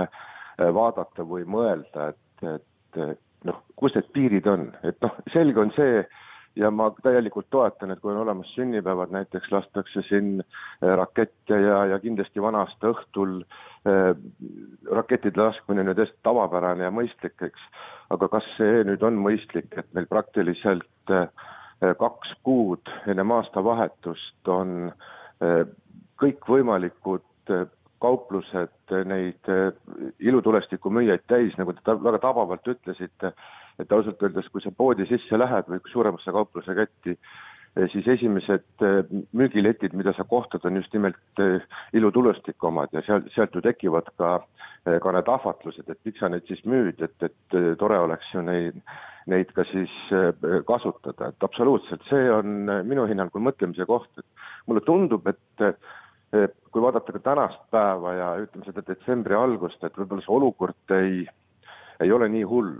vaadata 0.57 1.25
või 1.27 1.43
mõelda, 1.49 2.13
et, 2.13 2.45
et 2.53 3.01
noh, 3.45 3.61
kus 3.79 3.95
need 3.97 4.07
piirid 4.15 4.47
on, 4.49 4.69
et 4.87 4.97
noh, 5.03 5.17
selge 5.33 5.61
on 5.61 5.73
see, 5.75 6.03
ja 6.59 6.71
ma 6.71 6.87
täielikult 7.03 7.49
toetan, 7.53 7.91
et 7.91 8.01
kui 8.01 8.13
on 8.13 8.21
olemas 8.23 8.51
sünnipäevad, 8.55 9.11
näiteks 9.13 9.51
lastakse 9.51 10.03
siin 10.09 10.39
rakette 10.81 11.59
ja, 11.61 11.81
ja 11.91 11.99
kindlasti 12.03 12.43
vana-aasta 12.43 12.93
õhtul 12.93 13.41
äh, 13.41 14.13
rakettide 14.99 15.41
laskmine 15.41 15.83
on 15.83 15.91
ju 15.91 15.97
täiesti 15.99 16.21
tavapärane 16.27 16.87
ja 16.87 16.93
mõistlik, 16.95 17.35
eks. 17.49 17.67
aga 18.15 18.31
kas 18.37 18.47
see 18.59 18.85
nüüd 18.87 19.03
on 19.03 19.19
mõistlik, 19.19 19.73
et 19.75 19.91
meil 19.97 20.07
praktiliselt 20.11 21.13
äh, 21.13 21.27
kaks 21.99 22.31
kuud 22.47 22.93
ennem 23.11 23.35
aastavahetust 23.35 24.53
on 24.55 24.77
äh, 24.87 25.11
kõikvõimalikud 26.21 27.51
äh, 27.51 27.65
kauplused 28.05 28.93
neid 29.09 29.49
ilutulestiku 30.19 30.91
müüjaid 30.93 31.23
täis, 31.31 31.55
nagu 31.57 31.73
te 31.73 31.95
väga 32.03 32.19
tabavalt 32.21 32.67
ütlesite, 32.69 33.31
et 33.81 33.91
ausalt 33.91 34.21
öeldes, 34.23 34.47
kui 34.51 34.63
sa 34.63 34.71
poodi 34.75 35.07
sisse 35.09 35.39
lähed 35.39 35.69
või 35.71 35.81
suuremasse 35.91 36.33
kaupluse 36.35 36.75
ketti, 36.77 37.15
siis 37.91 38.07
esimesed 38.07 38.85
müügiletid, 39.35 39.95
mida 39.97 40.13
sa 40.15 40.23
kohtad, 40.27 40.63
on 40.67 40.77
just 40.79 40.93
nimelt 40.93 41.41
ilutulestiku 41.93 42.69
omad 42.69 42.93
ja 42.95 43.01
seal, 43.07 43.25
sealt 43.35 43.55
ju 43.55 43.63
tekivad 43.65 44.11
ka, 44.19 44.37
ka 44.85 45.15
need 45.15 45.33
ahvatlused, 45.33 45.89
et 45.89 45.99
miks 46.07 46.21
sa 46.23 46.29
neid 46.31 46.45
siis 46.51 46.61
müüd, 46.67 47.01
et, 47.03 47.27
et 47.27 47.59
tore 47.79 47.99
oleks 47.99 48.31
ju 48.35 48.43
neid, 48.45 48.79
neid 49.31 49.51
ka 49.57 49.65
siis 49.71 49.91
kasutada, 50.67 51.31
et 51.31 51.47
absoluutselt, 51.49 52.05
see 52.11 52.29
on 52.31 52.69
minu 52.87 53.07
hinnangul 53.09 53.43
mõtlemise 53.49 53.87
koht, 53.89 54.11
et 54.21 54.34
mulle 54.65 54.81
tundub, 54.81 55.27
et 55.27 55.65
kui 56.71 56.81
vaadata 56.81 57.13
ka 57.15 57.19
tänast 57.23 57.61
päeva 57.71 58.13
ja 58.17 58.29
ütleme 58.41 58.65
seda 58.65 58.81
detsembri 58.87 59.35
algust, 59.37 59.83
et 59.83 59.95
võib-olla 59.95 60.25
see 60.25 60.33
olukord 60.35 60.95
ei, 60.97 61.21
ei 62.03 62.11
ole 62.11 62.27
nii 62.33 62.43
hull, 62.49 62.73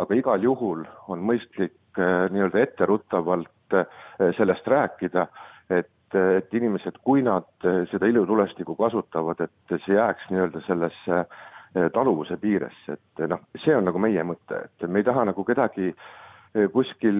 aga 0.00 0.16
igal 0.16 0.44
juhul 0.46 0.86
on 1.12 1.24
mõistlik 1.26 1.98
nii-öelda 1.98 2.62
etteruttavalt 2.62 3.50
Eh, 3.72 4.34
sellest 4.36 4.66
rääkida, 4.66 5.26
et, 5.70 6.14
et 6.14 6.54
inimesed, 6.54 6.98
kui 7.04 7.22
nad 7.24 7.48
eh, 7.64 7.82
seda 7.90 8.06
ilutulestikku 8.06 8.76
kasutavad, 8.76 9.40
et 9.40 9.76
see 9.86 9.96
jääks 9.96 10.28
nii-öelda 10.30 10.60
sellesse 10.66 11.20
eh, 11.22 11.86
taluvuse 11.94 12.36
piiresse, 12.36 12.98
et 12.98 13.22
noh, 13.32 13.40
see 13.64 13.76
on 13.76 13.88
nagu 13.88 14.02
meie 14.02 14.24
mõte, 14.28 14.66
et 14.66 14.84
me 14.88 15.00
ei 15.00 15.08
taha 15.08 15.24
nagu 15.30 15.44
kedagi 15.48 15.94
kuskil 16.72 17.18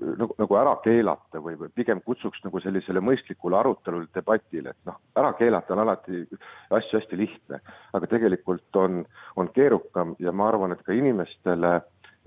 nagu, 0.00 0.34
nagu 0.38 0.56
ära 0.58 0.74
keelata 0.84 1.40
või, 1.42 1.56
või 1.60 1.70
pigem 1.76 2.00
kutsuks 2.04 2.42
nagu 2.44 2.60
sellisele 2.64 3.02
mõistlikule 3.04 3.58
arutelule, 3.58 4.08
debatile, 4.16 4.72
et 4.72 4.88
noh, 4.88 4.98
ära 5.20 5.32
keelata 5.38 5.74
on 5.74 5.82
alati 5.84 6.22
asju 6.74 6.98
hästi 6.98 7.18
lihtne, 7.20 7.60
aga 7.94 8.10
tegelikult 8.10 8.80
on, 8.80 9.02
on 9.36 9.50
keerukam 9.54 10.16
ja 10.22 10.32
ma 10.32 10.48
arvan, 10.50 10.74
et 10.74 10.82
ka 10.86 10.96
inimestele 10.96 11.76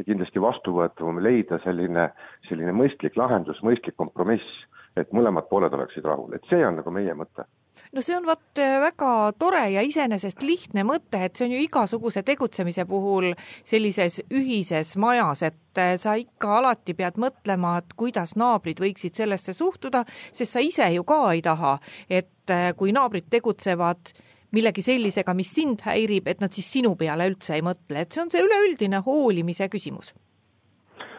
kindlasti 0.05 0.41
vastuvõetavam 0.41 1.21
leida 1.25 1.57
selline, 1.63 2.11
selline 2.47 2.73
mõistlik 2.75 3.17
lahendus, 3.17 3.63
mõistlik 3.65 3.97
kompromiss, 3.97 4.65
et 4.97 5.09
mõlemad 5.13 5.49
pooled 5.49 5.73
oleksid 5.73 6.05
rahul, 6.05 6.33
et 6.37 6.45
see 6.51 6.61
on 6.65 6.77
nagu 6.79 6.93
meie 6.93 7.13
mõte 7.17 7.47
no 7.93 8.03
see 8.05 8.17
on 8.17 8.27
vot 8.27 8.61
äh, 8.61 8.77
väga 8.81 9.11
tore 9.39 9.63
ja 9.73 9.83
iseenesest 9.85 10.43
lihtne 10.43 10.85
mõte, 10.87 11.21
et 11.23 11.35
see 11.35 11.47
on 11.47 11.55
ju 11.55 11.63
igasuguse 11.65 12.23
tegutsemise 12.27 12.85
puhul 12.89 13.31
sellises 13.63 14.21
ühises 14.27 14.95
majas, 15.01 15.43
et 15.47 15.81
äh, 15.81 15.95
sa 16.01 16.17
ikka 16.19 16.57
alati 16.59 16.95
pead 16.97 17.19
mõtlema, 17.21 17.77
et 17.81 17.97
kuidas 17.97 18.35
naabrid 18.39 18.81
võiksid 18.83 19.17
sellesse 19.17 19.55
suhtuda, 19.57 20.03
sest 20.31 20.57
sa 20.57 20.63
ise 20.63 20.87
ju 20.95 21.05
ka 21.07 21.21
ei 21.33 21.43
taha, 21.45 21.77
et 22.09 22.53
äh, 22.53 22.71
kui 22.77 22.95
naabrid 22.95 23.29
tegutsevad 23.29 24.13
millegi 24.55 24.83
sellisega, 24.83 25.33
mis 25.35 25.49
sind 25.53 25.83
häirib, 25.85 26.29
et 26.31 26.39
nad 26.43 26.53
siis 26.55 26.69
sinu 26.77 26.95
peale 26.99 27.27
üldse 27.29 27.57
ei 27.57 27.65
mõtle, 27.65 28.03
et 28.03 28.15
see 28.15 28.23
on 28.23 28.31
see 28.31 28.43
üleüldine 28.45 29.03
hoolimise 29.05 29.67
küsimus. 29.71 30.13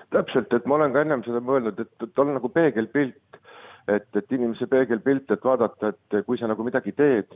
täpselt, 0.08 0.52
et 0.56 0.64
ma 0.64 0.78
olen 0.78 0.92
ka 0.94 1.02
ennem 1.04 1.22
seda 1.26 1.40
mõelnud, 1.44 1.80
et, 1.82 1.90
et 2.00 2.20
on 2.22 2.30
nagu 2.32 2.48
peegelpilt, 2.48 3.40
et, 3.88 4.08
et 4.16 4.36
inimese 4.36 4.68
peegelpilt, 4.70 5.30
et 5.30 5.44
vaadata, 5.44 5.92
et 5.94 6.18
kui 6.26 6.38
sa 6.38 6.48
nagu 6.50 6.64
midagi 6.66 6.92
teed, 6.96 7.32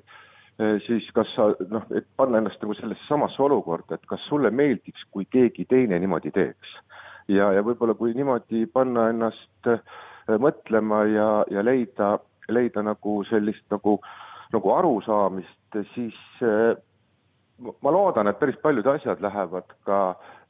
eh, 0.60 0.78
siis 0.86 1.08
kas 1.16 1.30
sa 1.36 1.50
noh, 1.72 1.86
et 1.96 2.06
panna 2.16 2.42
ennast 2.42 2.62
nagu 2.62 2.76
sellesse 2.78 3.08
samasse 3.08 3.42
olukorda, 3.42 3.96
et 3.96 4.08
kas 4.10 4.24
sulle 4.28 4.52
meeldiks, 4.52 5.06
kui 5.10 5.26
keegi 5.30 5.66
teine 5.70 5.98
niimoodi 6.02 6.34
teeks. 6.34 6.76
ja, 7.30 7.52
ja 7.54 7.62
võib-olla 7.62 7.94
kui 7.94 8.14
niimoodi 8.18 8.66
panna 8.66 9.08
ennast 9.12 9.70
eh, 9.70 9.80
mõtlema 10.42 11.04
ja, 11.10 11.28
ja 11.50 11.62
leida, 11.64 12.16
leida 12.48 12.82
nagu 12.82 13.22
sellist 13.30 13.64
nagu, 13.70 13.98
nagu 14.52 14.72
arusaamist, 14.74 15.80
siis 15.94 16.18
eh, 16.42 16.74
ma 17.62 17.94
loodan, 17.94 18.28
et 18.28 18.38
päris 18.40 18.58
paljud 18.62 18.86
asjad 18.90 19.22
lähevad 19.22 19.72
ka 19.86 20.02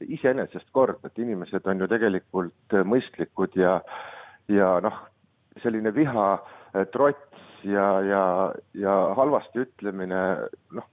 iseenesest 0.02 0.70
korda, 0.72 1.06
et 1.06 1.18
inimesed 1.22 1.66
on 1.68 1.84
ju 1.84 1.88
tegelikult 1.90 2.76
mõistlikud 2.88 3.54
ja, 3.60 3.76
ja 4.48 4.74
noh, 4.82 4.96
selline 5.62 5.92
viha, 5.94 6.28
eh, 6.74 6.86
trots 6.92 7.64
ja, 7.64 8.00
ja, 8.00 8.24
ja 8.74 8.94
halvasti 9.16 9.66
ütlemine, 9.66 10.22
noh, 10.72 10.88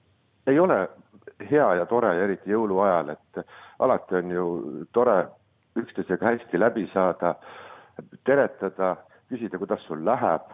ei 0.47 0.59
ole 0.59 0.87
hea 1.49 1.67
ja 1.79 1.85
tore 1.85 2.15
ja 2.17 2.25
eriti 2.27 2.51
jõuluajal, 2.51 3.13
et 3.15 3.43
alati 3.79 4.19
on 4.19 4.33
ju 4.33 4.47
tore 4.93 5.19
üksteisega 5.79 6.33
hästi 6.33 6.59
läbi 6.59 6.87
saada, 6.93 7.35
teretada, 8.27 8.95
küsida, 9.29 9.59
kuidas 9.61 9.83
sul 9.87 10.03
läheb, 10.05 10.49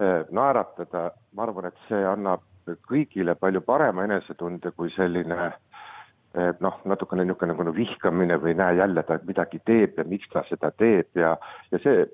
eh, 0.00 0.26
naeratada, 0.30 1.10
ma 1.32 1.46
arvan, 1.46 1.70
et 1.70 1.88
see 1.88 2.02
annab 2.04 2.44
kõigile 2.88 3.36
palju 3.38 3.62
parema 3.62 4.04
enesetunde 4.04 4.72
kui 4.76 4.90
selline 4.96 5.38
eh, 5.46 6.52
noh, 6.60 6.80
natukene 6.84 7.24
niisugune 7.24 7.54
nagu 7.54 7.74
vihkamine 7.76 8.38
või 8.42 8.56
näe 8.58 8.80
jälle 8.80 9.02
ta 9.06 9.18
midagi 9.24 9.60
teeb 9.64 9.98
ja 10.00 10.04
miks 10.04 10.28
ta 10.32 10.42
seda 10.48 10.72
teeb 10.74 11.14
ja, 11.14 11.36
ja 11.70 11.82
see 11.84 12.06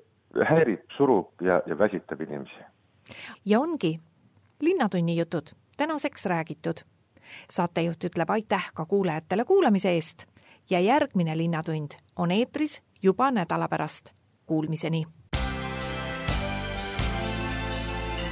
häirib, 0.49 0.81
surub 0.97 1.41
ja, 1.41 1.61
ja 1.65 1.77
väsitab 1.77 2.21
inimesi. 2.21 2.63
ja 3.45 3.59
ongi 3.59 3.99
Linnatunni 4.59 5.17
jutud 5.17 5.47
tänaseks 5.77 6.25
räägitud. 6.25 6.77
saatejuht 7.49 8.03
ütleb 8.03 8.29
aitäh 8.29 8.71
ka 8.73 8.85
kuulajatele 8.85 9.45
kuulamise 9.45 9.89
eest 9.89 10.25
ja 10.69 10.79
järgmine 10.79 11.37
Linnatund 11.37 11.91
on 12.15 12.31
eetris 12.31 12.81
juba 13.03 13.31
nädala 13.31 13.67
pärast. 13.67 14.09
Kuulmiseni. 14.45 15.05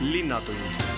linnatund 0.02 0.91